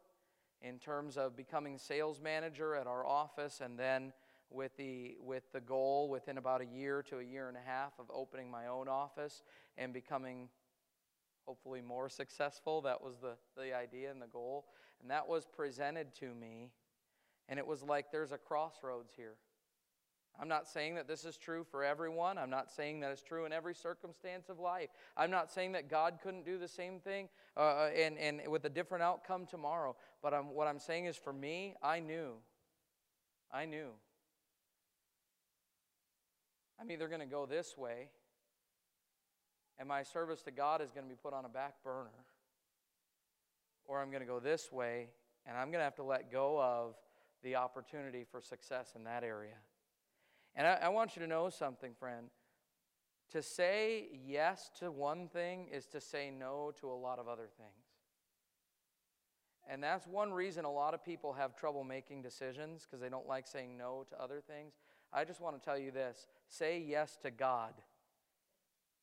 in 0.63 0.79
terms 0.79 1.17
of 1.17 1.37
becoming 1.37 1.79
sales 1.79 2.21
manager 2.21 2.75
at 2.75 2.87
our 2.87 3.07
office 3.07 3.61
and 3.61 3.79
then 3.79 4.13
with 4.51 4.77
the, 4.77 5.17
with 5.21 5.43
the 5.53 5.61
goal 5.61 6.09
within 6.09 6.39
about 6.39 6.61
a 6.61 6.67
year 6.67 7.03
to 7.03 7.19
a 7.19 7.23
year 7.23 7.49
and 7.49 7.57
a 7.57 7.67
half 7.67 7.93
of 7.99 8.07
opening 8.13 8.51
my 8.51 8.69
own 8.69 8.89
office 8.89 9.43
and 9.77 9.93
becoming 9.93 10.49
hopefully 11.45 11.83
more 11.83 12.09
successful. 12.09 12.81
That 12.83 13.03
was 13.03 13.17
the, 13.21 13.37
the 13.57 13.75
idea 13.75 14.11
and 14.11 14.23
the 14.23 14.27
goal. 14.27 14.67
And 15.03 15.11
that 15.11 15.29
was 15.29 15.45
presented 15.45 16.15
to 16.21 16.35
me. 16.35 16.71
And 17.49 17.59
it 17.59 17.67
was 17.67 17.83
like 17.83 18.07
there's 18.11 18.33
a 18.33 18.39
crossroads 18.39 19.13
here. 19.15 19.35
I'm 20.41 20.49
not 20.49 20.67
saying 20.67 20.97
that 20.97 21.07
this 21.07 21.25
is 21.25 21.37
true 21.37 21.65
for 21.71 21.85
everyone. 21.85 22.39
I'm 22.39 22.51
not 22.51 22.71
saying 22.71 23.01
that 23.01 23.13
it's 23.13 23.23
true 23.23 23.47
in 23.47 23.53
every 23.53 23.75
circumstance 23.75 24.49
of 24.49 24.59
life. 24.59 24.89
I'm 25.17 25.31
not 25.31 25.51
saying 25.51 25.73
that 25.73 25.89
God 25.89 26.19
couldn't 26.23 26.45
do 26.45 26.59
the 26.59 26.67
same 26.67 26.99
thing 26.99 27.29
uh, 27.57 27.89
and, 27.97 28.19
and 28.19 28.41
with 28.49 28.65
a 28.65 28.69
different 28.69 29.05
outcome 29.05 29.47
tomorrow. 29.47 29.95
But 30.23 30.35
I'm, 30.35 30.53
what 30.53 30.67
I'm 30.67 30.81
saying 30.81 31.07
is 31.07 31.17
for 31.17 31.33
me, 31.33 31.77
I 31.83 32.01
knew. 32.01 32.33
I 33.53 33.65
knew. 33.65 33.91
I'm 36.81 36.91
either 36.91 37.07
going 37.07 37.21
to 37.21 37.27
go 37.27 37.47
this 37.47 37.79
way 37.79 38.09
and 39.79 39.89
my 39.89 40.03
service 40.03 40.43
to 40.43 40.51
God 40.51 40.81
is 40.81 40.91
going 40.91 41.07
to 41.07 41.11
be 41.11 41.19
put 41.21 41.33
on 41.33 41.45
a 41.45 41.49
back 41.49 41.83
burner, 41.83 42.11
or 43.87 44.01
I'm 44.01 44.11
going 44.11 44.23
to 44.23 44.27
go 44.27 44.41
this 44.41 44.73
way 44.73 45.09
and 45.47 45.57
I'm 45.57 45.69
going 45.69 45.81
to 45.81 45.85
have 45.85 45.97
to 45.97 46.03
let 46.03 46.33
go 46.33 46.61
of 46.61 46.95
the 47.43 47.57
opportunity 47.57 48.25
for 48.29 48.41
success 48.41 48.95
in 48.97 49.05
that 49.05 49.23
area. 49.23 49.57
And 50.57 50.67
I, 50.67 50.79
I 50.83 50.89
want 50.89 51.17
you 51.17 51.23
to 51.23 51.29
know 51.29 51.49
something, 51.51 51.93
friend. 51.99 52.29
To 53.33 53.43
say 53.43 54.09
yes 54.25 54.71
to 54.79 54.91
one 54.91 55.29
thing 55.29 55.69
is 55.73 55.87
to 55.89 56.01
say 56.01 56.31
no 56.31 56.73
to 56.81 56.91
a 56.91 56.95
lot 56.95 57.19
of 57.19 57.27
other 57.27 57.49
things. 57.57 57.71
And 59.69 59.83
that's 59.83 60.07
one 60.07 60.33
reason 60.33 60.65
a 60.65 60.71
lot 60.71 60.95
of 60.95 61.03
people 61.03 61.33
have 61.33 61.57
trouble 61.57 61.85
making 61.85 62.23
decisions 62.23 62.83
because 62.83 63.01
they 63.01 63.09
don't 63.09 63.27
like 63.27 63.47
saying 63.47 63.77
no 63.77 64.05
to 64.11 64.23
other 64.23 64.41
things. 64.41 64.75
I 65.13 65.25
just 65.25 65.41
want 65.41 65.59
to 65.59 65.65
tell 65.65 65.79
you 65.79 65.91
this 65.91 66.27
say 66.49 66.79
yes 66.79 67.17
to 67.23 67.31
God 67.31 67.73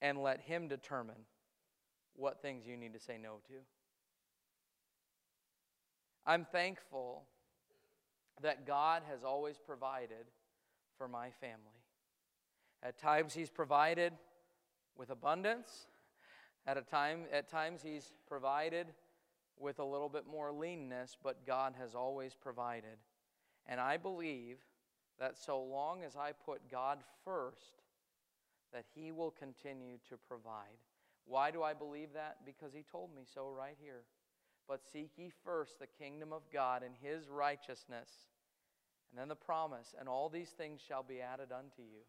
and 0.01 0.21
let 0.21 0.41
Him 0.41 0.67
determine 0.67 1.25
what 2.15 2.41
things 2.41 2.67
you 2.67 2.77
need 2.77 2.93
to 2.93 2.99
say 2.99 3.17
no 3.17 3.39
to. 3.47 3.53
I'm 6.25 6.45
thankful 6.45 7.23
that 8.41 8.67
God 8.67 9.01
has 9.09 9.23
always 9.23 9.57
provided 9.57 10.27
for 11.01 11.07
my 11.07 11.31
family. 11.31 11.81
At 12.83 12.99
times, 12.99 13.33
He's 13.33 13.49
provided 13.49 14.13
with 14.95 15.09
abundance. 15.09 15.87
At, 16.67 16.77
a 16.77 16.81
time, 16.81 17.21
at 17.33 17.49
times, 17.49 17.81
He's 17.81 18.11
provided 18.27 18.85
with 19.59 19.79
a 19.79 19.83
little 19.83 20.09
bit 20.09 20.27
more 20.29 20.51
leanness, 20.51 21.17
but 21.23 21.43
God 21.47 21.73
has 21.79 21.95
always 21.95 22.35
provided. 22.35 22.99
And 23.65 23.79
I 23.79 23.97
believe 23.97 24.57
that 25.19 25.39
so 25.39 25.59
long 25.59 26.03
as 26.03 26.15
I 26.15 26.33
put 26.33 26.69
God 26.69 26.99
first, 27.25 27.81
that 28.71 28.85
He 28.93 29.11
will 29.11 29.31
continue 29.31 29.97
to 30.07 30.17
provide. 30.27 30.77
Why 31.25 31.49
do 31.49 31.63
I 31.63 31.73
believe 31.73 32.09
that? 32.13 32.37
Because 32.45 32.75
He 32.75 32.83
told 32.91 33.09
me 33.15 33.23
so 33.33 33.49
right 33.49 33.77
here. 33.81 34.03
But 34.67 34.81
seek 34.93 35.13
ye 35.17 35.31
first 35.43 35.79
the 35.79 35.87
kingdom 35.87 36.31
of 36.31 36.43
God 36.53 36.83
and 36.83 36.93
His 37.01 37.27
righteousness, 37.27 38.09
and 39.12 39.20
then 39.20 39.28
the 39.28 39.36
promise, 39.36 39.93
and 39.99 40.07
all 40.07 40.30
these 40.30 40.49
things 40.49 40.82
shall 40.86 41.03
be 41.03 41.22
added 41.22 41.51
unto 41.51 41.82
you. 41.82 42.01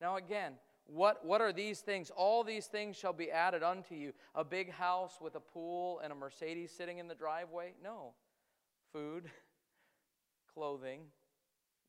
Now, 0.00 0.16
again, 0.16 0.54
what, 0.86 1.24
what 1.24 1.40
are 1.40 1.52
these 1.52 1.80
things? 1.80 2.10
All 2.16 2.42
these 2.42 2.66
things 2.66 2.96
shall 2.96 3.12
be 3.12 3.30
added 3.30 3.62
unto 3.62 3.94
you. 3.94 4.12
A 4.34 4.44
big 4.44 4.70
house 4.70 5.18
with 5.20 5.34
a 5.34 5.40
pool 5.40 6.00
and 6.02 6.12
a 6.12 6.16
Mercedes 6.16 6.72
sitting 6.72 6.98
in 6.98 7.08
the 7.08 7.14
driveway? 7.14 7.74
No. 7.82 8.12
Food, 8.92 9.24
clothing, 10.54 11.02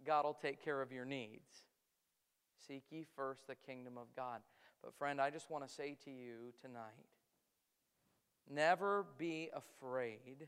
God 0.05 0.25
will 0.25 0.37
take 0.39 0.63
care 0.63 0.81
of 0.81 0.91
your 0.91 1.05
needs. 1.05 1.65
Seek 2.67 2.83
ye 2.89 3.05
first 3.15 3.47
the 3.47 3.55
kingdom 3.55 3.97
of 3.97 4.07
God. 4.15 4.41
But, 4.83 4.95
friend, 4.95 5.21
I 5.21 5.29
just 5.29 5.49
want 5.49 5.67
to 5.67 5.73
say 5.73 5.95
to 6.05 6.11
you 6.11 6.53
tonight 6.61 7.07
never 8.49 9.05
be 9.17 9.49
afraid 9.53 10.47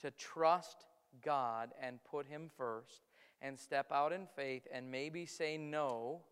to 0.00 0.10
trust 0.12 0.86
God 1.24 1.70
and 1.80 1.98
put 2.04 2.26
Him 2.26 2.50
first 2.56 3.02
and 3.40 3.58
step 3.58 3.92
out 3.92 4.12
in 4.12 4.26
faith 4.26 4.66
and 4.72 4.90
maybe 4.90 5.26
say 5.26 5.56
no 5.56 6.22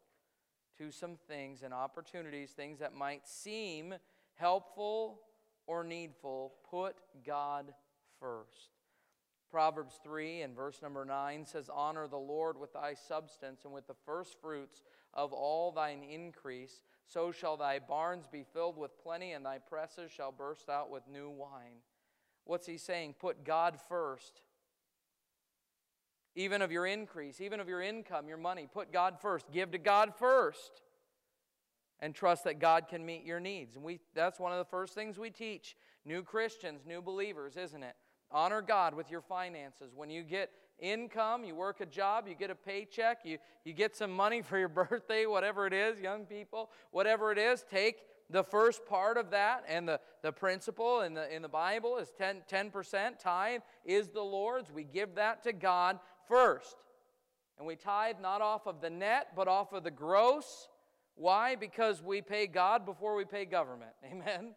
to 0.79 0.91
some 0.91 1.16
things 1.29 1.62
and 1.62 1.72
opportunities, 1.72 2.51
things 2.51 2.79
that 2.81 2.95
might 2.95 3.27
seem 3.27 3.95
helpful 4.35 5.20
or 5.66 5.85
needful. 5.85 6.55
Put 6.70 6.97
God 7.24 7.72
first. 8.20 8.70
Proverbs 9.51 10.01
3 10.03 10.43
and 10.43 10.57
verse 10.57 10.83
number 10.83 11.05
9 11.05 11.47
says, 11.47 11.70
Honor 11.72 12.09
the 12.09 12.16
Lord 12.16 12.59
with 12.59 12.72
thy 12.72 12.95
substance 12.95 13.64
and 13.64 13.72
with 13.72 13.87
the 13.87 13.95
first 14.05 14.37
fruits 14.41 14.83
of 15.14 15.33
all 15.33 15.72
thine 15.72 16.03
increase. 16.03 16.81
So 17.07 17.31
shall 17.31 17.57
thy 17.57 17.79
barns 17.79 18.27
be 18.27 18.45
filled 18.53 18.77
with 18.77 19.01
plenty, 19.01 19.33
and 19.33 19.47
thy 19.47 19.59
presses 19.59 20.11
shall 20.11 20.33
burst 20.33 20.68
out 20.68 20.91
with 20.91 21.09
new 21.09 21.31
wine. 21.31 21.81
What's 22.45 22.66
he 22.66 22.77
saying? 22.77 23.14
Put 23.18 23.45
God 23.45 23.79
first. 23.89 24.43
Even 26.37 26.61
of 26.61 26.70
your 26.70 26.87
increase, 26.87 27.41
even 27.41 27.61
of 27.61 27.68
your 27.68 27.80
income, 27.80 28.28
your 28.28 28.37
money, 28.37 28.68
put 28.72 28.93
God 28.93 29.16
first. 29.20 29.51
Give 29.51 29.70
to 29.72 29.78
God 29.78 30.12
first. 30.18 30.82
And 31.99 32.14
trust 32.14 32.45
that 32.45 32.59
God 32.59 32.89
can 32.89 33.05
meet 33.07 33.24
your 33.24 33.41
needs. 33.41 33.74
And 33.74 33.82
we, 33.82 34.01
that's 34.14 34.39
one 34.39 34.53
of 34.53 34.59
the 34.59 34.66
first 34.66 34.95
things 34.95 35.18
we 35.18 35.30
teach 35.30 35.74
new 36.05 36.22
Christians, 36.22 36.82
new 36.87 37.01
believers, 37.01 37.57
isn't 37.57 37.82
it? 37.82 37.95
Honor 38.30 38.61
God 38.61 38.95
with 38.95 39.11
your 39.11 39.22
finances. 39.22 39.93
When 39.95 40.11
you 40.11 40.22
get 40.22 40.51
income, 40.78 41.43
you 41.43 41.55
work 41.55 41.80
a 41.80 41.87
job, 41.87 42.26
you 42.28 42.34
get 42.34 42.51
a 42.51 42.55
paycheck, 42.55 43.20
you, 43.24 43.39
you 43.64 43.72
get 43.72 43.97
some 43.97 44.11
money 44.12 44.43
for 44.43 44.59
your 44.59 44.68
birthday, 44.68 45.24
whatever 45.26 45.66
it 45.66 45.72
is, 45.72 46.01
young 46.01 46.26
people, 46.26 46.70
whatever 46.91 47.32
it 47.32 47.39
is, 47.39 47.64
take 47.70 47.97
the 48.28 48.43
first 48.43 48.84
part 48.84 49.16
of 49.16 49.30
that. 49.30 49.64
And 49.68 49.89
the, 49.89 50.01
the 50.22 50.32
principle 50.32 51.03
in 51.03 51.14
the, 51.14 51.34
in 51.34 51.43
the 51.43 51.49
Bible 51.49 51.99
is 51.99 52.11
10, 52.18 52.43
10% 52.51 53.18
tithe 53.18 53.61
is 53.84 54.09
the 54.09 54.22
Lord's. 54.22 54.70
We 54.70 54.84
give 54.84 55.14
that 55.14 55.43
to 55.45 55.53
God 55.53 55.99
first. 56.29 56.77
And 57.59 57.66
we 57.66 57.77
tithe 57.77 58.16
not 58.20 58.43
off 58.43 58.66
of 58.66 58.81
the 58.81 58.91
net, 58.91 59.29
but 59.35 59.49
off 59.49 59.72
of 59.72 59.85
the 59.85 59.91
gross. 59.91 60.68
Why? 61.14 61.57
Because 61.57 62.03
we 62.03 62.20
pay 62.20 62.47
God 62.47 62.85
before 62.85 63.16
we 63.16 63.24
pay 63.24 63.45
government. 63.45 63.93
Amen? 64.05 64.55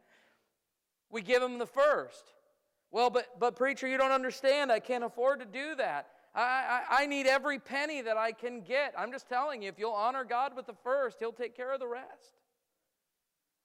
We 1.10 1.22
give 1.22 1.42
Him 1.42 1.58
the 1.58 1.66
first. 1.66 2.34
Well, 2.92 3.10
but, 3.10 3.40
but 3.40 3.56
preacher, 3.56 3.88
you 3.88 3.98
don't 3.98 4.12
understand. 4.12 4.72
I 4.72 4.80
can't 4.80 5.04
afford 5.04 5.40
to 5.40 5.46
do 5.46 5.76
that. 5.76 6.08
I, 6.36 6.42
I, 6.90 7.04
I 7.04 7.06
need 7.06 7.28
every 7.28 7.60
penny 7.60 8.02
that 8.02 8.18
I 8.18 8.32
can 8.32 8.62
get. 8.62 8.94
I'm 8.98 9.12
just 9.12 9.30
telling 9.30 9.62
you, 9.62 9.70
if 9.70 9.80
you'll 9.80 9.92
honor 9.92 10.24
God 10.24 10.56
with 10.56 10.68
the 10.68 10.76
first, 10.84 11.18
He'll 11.20 11.32
take 11.32 11.56
care 11.56 11.72
of 11.72 11.80
the 11.80 11.88
rest. 11.88 12.34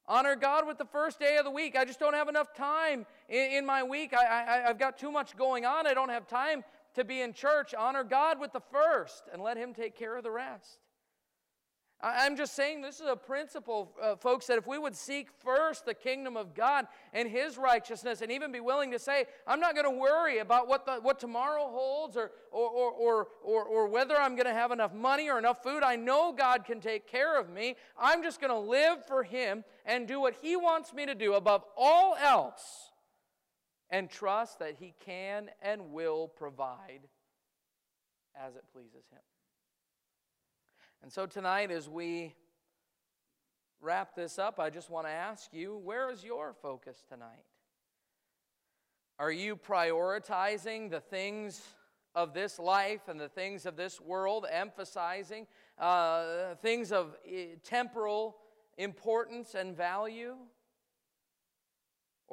Honor 0.06 0.36
God 0.36 0.66
with 0.66 0.76
the 0.76 0.84
first 0.84 1.18
day 1.18 1.38
of 1.38 1.44
the 1.44 1.50
week. 1.50 1.76
I 1.76 1.84
just 1.84 1.98
don't 1.98 2.14
have 2.14 2.28
enough 2.28 2.54
time 2.54 3.06
in, 3.28 3.52
in 3.52 3.66
my 3.66 3.82
week. 3.82 4.12
I, 4.12 4.24
I, 4.24 4.68
I've 4.68 4.78
got 4.78 4.98
too 4.98 5.10
much 5.10 5.34
going 5.36 5.64
on. 5.64 5.86
I 5.86 5.94
don't 5.94 6.10
have 6.10 6.28
time 6.28 6.62
to 6.94 7.04
be 7.04 7.20
in 7.20 7.32
church. 7.32 7.74
Honor 7.76 8.04
God 8.04 8.40
with 8.40 8.52
the 8.52 8.60
first 8.60 9.24
and 9.32 9.42
let 9.42 9.56
Him 9.56 9.74
take 9.74 9.96
care 9.96 10.16
of 10.16 10.24
the 10.24 10.30
rest. 10.30 10.78
I'm 12.04 12.36
just 12.36 12.54
saying 12.54 12.82
this 12.82 13.00
is 13.00 13.06
a 13.08 13.16
principle, 13.16 13.92
uh, 14.02 14.16
folks, 14.16 14.46
that 14.48 14.58
if 14.58 14.66
we 14.66 14.78
would 14.78 14.94
seek 14.94 15.28
first 15.42 15.86
the 15.86 15.94
kingdom 15.94 16.36
of 16.36 16.54
God 16.54 16.86
and 17.14 17.28
His 17.28 17.56
righteousness 17.56 18.20
and 18.20 18.30
even 18.30 18.52
be 18.52 18.60
willing 18.60 18.90
to 18.90 18.98
say, 18.98 19.24
I'm 19.46 19.58
not 19.58 19.74
going 19.74 19.86
to 19.86 19.98
worry 19.98 20.38
about 20.38 20.68
what, 20.68 20.84
the, 20.84 20.96
what 20.96 21.18
tomorrow 21.18 21.66
holds 21.66 22.16
or, 22.16 22.32
or, 22.50 22.68
or, 22.68 22.92
or, 22.92 23.28
or, 23.42 23.64
or 23.64 23.88
whether 23.88 24.16
I'm 24.16 24.34
going 24.36 24.46
to 24.46 24.52
have 24.52 24.70
enough 24.70 24.92
money 24.92 25.30
or 25.30 25.38
enough 25.38 25.62
food. 25.62 25.82
I 25.82 25.96
know 25.96 26.30
God 26.32 26.66
can 26.66 26.78
take 26.78 27.06
care 27.06 27.40
of 27.40 27.48
me. 27.48 27.76
I'm 27.98 28.22
just 28.22 28.38
going 28.38 28.52
to 28.52 28.58
live 28.58 29.06
for 29.06 29.22
Him 29.22 29.64
and 29.86 30.06
do 30.06 30.20
what 30.20 30.34
He 30.42 30.56
wants 30.56 30.92
me 30.92 31.06
to 31.06 31.14
do 31.14 31.34
above 31.34 31.64
all 31.74 32.16
else 32.16 32.90
and 33.90 34.10
trust 34.10 34.58
that 34.58 34.76
He 34.78 34.94
can 35.04 35.50
and 35.62 35.92
will 35.92 36.28
provide 36.28 37.08
as 38.34 38.56
it 38.56 38.64
pleases 38.72 39.04
Him. 39.10 39.20
And 41.02 41.12
so 41.12 41.26
tonight, 41.26 41.70
as 41.70 41.88
we 41.88 42.34
wrap 43.80 44.14
this 44.14 44.38
up, 44.38 44.58
I 44.58 44.70
just 44.70 44.88
want 44.88 45.06
to 45.06 45.12
ask 45.12 45.52
you 45.52 45.76
where 45.76 46.10
is 46.10 46.24
your 46.24 46.54
focus 46.62 47.04
tonight? 47.08 47.44
Are 49.18 49.30
you 49.30 49.54
prioritizing 49.54 50.90
the 50.90 51.00
things 51.00 51.60
of 52.14 52.32
this 52.32 52.58
life 52.58 53.08
and 53.08 53.20
the 53.20 53.28
things 53.28 53.66
of 53.66 53.76
this 53.76 54.00
world, 54.00 54.46
emphasizing 54.50 55.46
uh, 55.78 56.54
things 56.62 56.90
of 56.90 57.16
uh, 57.26 57.32
temporal 57.62 58.36
importance 58.78 59.54
and 59.54 59.76
value? 59.76 60.34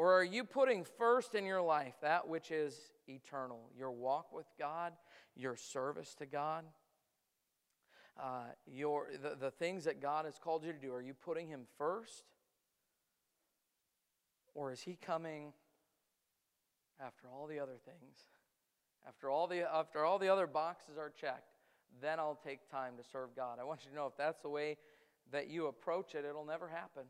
Or 0.02 0.18
are 0.18 0.24
you 0.24 0.44
putting 0.44 0.84
first 0.98 1.36
in 1.36 1.46
your 1.46 1.62
life 1.62 1.94
that 2.02 2.28
which 2.28 2.50
is 2.50 2.76
eternal? 3.08 3.70
Your 3.78 3.92
walk 3.92 4.34
with 4.34 4.48
God, 4.58 4.94
your 5.36 5.56
service 5.56 6.16
to 6.16 6.26
God, 6.26 6.66
uh, 8.20 8.46
your, 8.66 9.10
the, 9.22 9.36
the 9.40 9.52
things 9.52 9.84
that 9.84 10.02
God 10.02 10.26
has 10.26 10.40
called 10.40 10.66
you 10.66 10.74
to 10.74 10.80
do. 10.80 10.92
Are 10.92 11.04
you 11.04 11.14
putting 11.14 11.48
Him 11.50 11.68
first? 11.78 12.24
Or 14.56 14.72
is 14.72 14.82
He 14.82 14.98
coming 15.00 15.54
after 17.00 17.28
all 17.32 17.46
the 17.46 17.60
other 17.60 17.78
things? 17.86 18.22
After 19.08 19.30
all 19.30 19.46
the, 19.46 19.72
after 19.72 20.04
all 20.04 20.18
the 20.18 20.30
other 20.30 20.48
boxes 20.48 20.98
are 20.98 21.12
checked, 21.12 21.54
then 22.02 22.18
I'll 22.18 22.40
take 22.44 22.68
time 22.72 22.94
to 22.98 23.04
serve 23.08 23.36
God. 23.36 23.60
I 23.62 23.66
want 23.66 23.82
you 23.84 23.92
to 23.92 23.96
know 23.96 24.08
if 24.08 24.18
that's 24.18 24.42
the 24.42 24.50
way 24.50 24.78
that 25.32 25.48
you 25.48 25.68
approach 25.68 26.16
it, 26.16 26.26
it'll 26.28 26.44
never 26.44 26.68
happen. 26.68 27.04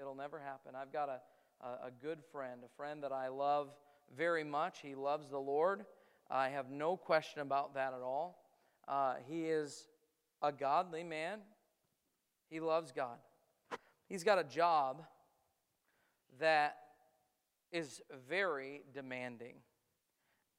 It'll 0.00 0.16
never 0.16 0.40
happen. 0.40 0.72
I've 0.74 0.92
got 0.92 1.08
a 1.60 1.90
good 2.02 2.18
friend, 2.32 2.60
a 2.64 2.76
friend 2.76 3.02
that 3.02 3.12
I 3.12 3.28
love 3.28 3.68
very 4.16 4.44
much. 4.44 4.78
He 4.80 4.94
loves 4.94 5.28
the 5.28 5.38
Lord. 5.38 5.84
I 6.30 6.48
have 6.50 6.70
no 6.70 6.96
question 6.96 7.40
about 7.40 7.74
that 7.74 7.92
at 7.94 8.00
all. 8.00 8.44
Uh, 8.86 9.14
he 9.26 9.46
is 9.46 9.88
a 10.42 10.52
godly 10.52 11.04
man, 11.04 11.40
he 12.48 12.60
loves 12.60 12.92
God. 12.92 13.18
He's 14.08 14.24
got 14.24 14.38
a 14.38 14.44
job 14.44 15.04
that 16.40 16.76
is 17.72 18.00
very 18.28 18.82
demanding, 18.94 19.56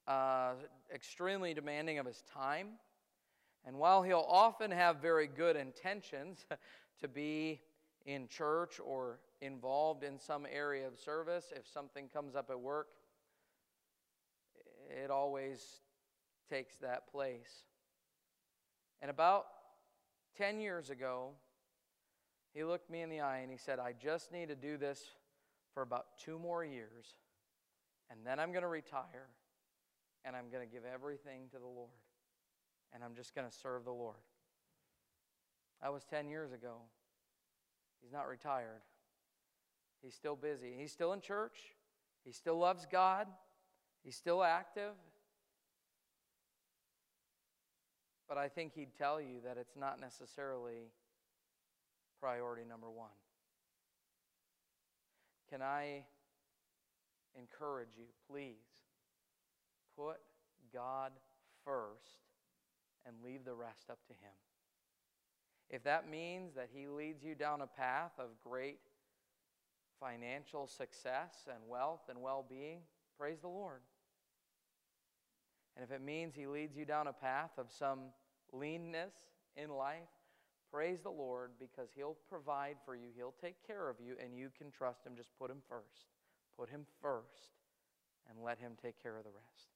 uh, 0.07 0.53
extremely 0.93 1.53
demanding 1.53 1.97
of 1.97 2.05
his 2.05 2.23
time. 2.31 2.73
And 3.65 3.77
while 3.77 4.03
he'll 4.03 4.25
often 4.27 4.69
have 4.69 4.97
very 4.97 5.27
good 5.27 5.55
intentions 5.55 6.45
to 7.01 7.07
be 7.07 7.61
in 8.05 8.27
church 8.27 8.79
or 8.83 9.19
involved 9.41 10.03
in 10.03 10.19
some 10.19 10.45
area 10.51 10.87
of 10.87 10.97
service, 10.97 11.51
if 11.55 11.67
something 11.67 12.07
comes 12.09 12.35
up 12.35 12.49
at 12.49 12.59
work, 12.59 12.87
it 15.03 15.09
always 15.09 15.63
takes 16.49 16.75
that 16.77 17.09
place. 17.11 17.63
And 19.01 19.09
about 19.09 19.45
10 20.37 20.59
years 20.59 20.89
ago, 20.89 21.31
he 22.53 22.63
looked 22.63 22.89
me 22.89 23.01
in 23.01 23.09
the 23.09 23.21
eye 23.21 23.39
and 23.39 23.51
he 23.51 23.57
said, 23.57 23.79
I 23.79 23.93
just 23.93 24.31
need 24.31 24.49
to 24.49 24.55
do 24.55 24.77
this 24.77 25.03
for 25.73 25.83
about 25.83 26.17
two 26.17 26.39
more 26.39 26.65
years, 26.65 27.15
and 28.09 28.19
then 28.25 28.39
I'm 28.39 28.51
going 28.51 28.63
to 28.63 28.67
retire, 28.67 29.27
and 30.25 30.35
I'm 30.35 30.49
going 30.49 30.67
to 30.67 30.73
give 30.73 30.83
everything 30.83 31.43
to 31.51 31.59
the 31.59 31.67
Lord, 31.67 31.91
and 32.93 33.03
I'm 33.03 33.15
just 33.15 33.35
going 33.35 33.47
to 33.47 33.55
serve 33.55 33.85
the 33.85 33.91
Lord. 33.91 34.17
That 35.81 35.93
was 35.93 36.03
10 36.09 36.27
years 36.27 36.51
ago. 36.51 36.77
He's 38.01 38.11
not 38.11 38.27
retired. 38.27 38.81
He's 40.01 40.15
still 40.15 40.35
busy. 40.35 40.73
He's 40.77 40.91
still 40.91 41.13
in 41.13 41.21
church. 41.21 41.57
He 42.23 42.31
still 42.31 42.57
loves 42.57 42.85
God. 42.89 43.27
He's 44.03 44.15
still 44.15 44.43
active. 44.43 44.93
But 48.27 48.37
I 48.37 48.47
think 48.47 48.73
he'd 48.75 48.95
tell 48.95 49.19
you 49.19 49.41
that 49.43 49.57
it's 49.57 49.75
not 49.75 49.99
necessarily 49.99 50.91
priority 52.19 52.63
number 52.67 52.89
one. 52.89 53.09
Can 55.49 55.61
I 55.63 56.03
encourage 57.37 57.97
you, 57.97 58.05
please, 58.29 58.53
put 59.97 60.17
God 60.71 61.11
first 61.65 62.19
and 63.05 63.15
leave 63.23 63.45
the 63.45 63.55
rest 63.55 63.89
up 63.89 63.99
to 64.07 64.13
Him? 64.13 64.35
If 65.71 65.83
that 65.83 66.09
means 66.09 66.53
that 66.53 66.69
He 66.71 66.87
leads 66.87 67.23
you 67.23 67.33
down 67.33 67.61
a 67.61 67.67
path 67.67 68.11
of 68.19 68.27
great 68.43 68.79
financial 69.99 70.67
success 70.67 71.47
and 71.47 71.59
wealth 71.67 72.01
and 72.09 72.21
well 72.21 72.45
being, 72.47 72.79
praise 73.17 73.39
the 73.41 73.47
Lord. 73.47 73.81
And 75.75 75.83
if 75.83 75.91
it 75.91 76.01
means 76.01 76.35
He 76.35 76.47
leads 76.47 76.75
you 76.75 76.85
down 76.85 77.07
a 77.07 77.13
path 77.13 77.51
of 77.57 77.71
some 77.71 77.99
leanness 78.51 79.13
in 79.55 79.69
life, 79.69 80.09
praise 80.71 81.01
the 81.01 81.09
Lord 81.09 81.51
because 81.59 81.89
He'll 81.95 82.17
provide 82.27 82.77
for 82.85 82.95
you, 82.95 83.07
He'll 83.15 83.35
take 83.41 83.65
care 83.65 83.89
of 83.89 83.97
you, 84.05 84.15
and 84.23 84.35
you 84.35 84.49
can 84.57 84.71
trust 84.71 85.05
Him. 85.05 85.13
Just 85.15 85.29
put 85.39 85.49
Him 85.49 85.61
first. 85.67 86.07
Put 86.57 86.69
Him 86.69 86.85
first 87.01 87.55
and 88.29 88.43
let 88.43 88.59
Him 88.59 88.73
take 88.81 89.01
care 89.01 89.17
of 89.17 89.23
the 89.23 89.31
rest. 89.31 89.69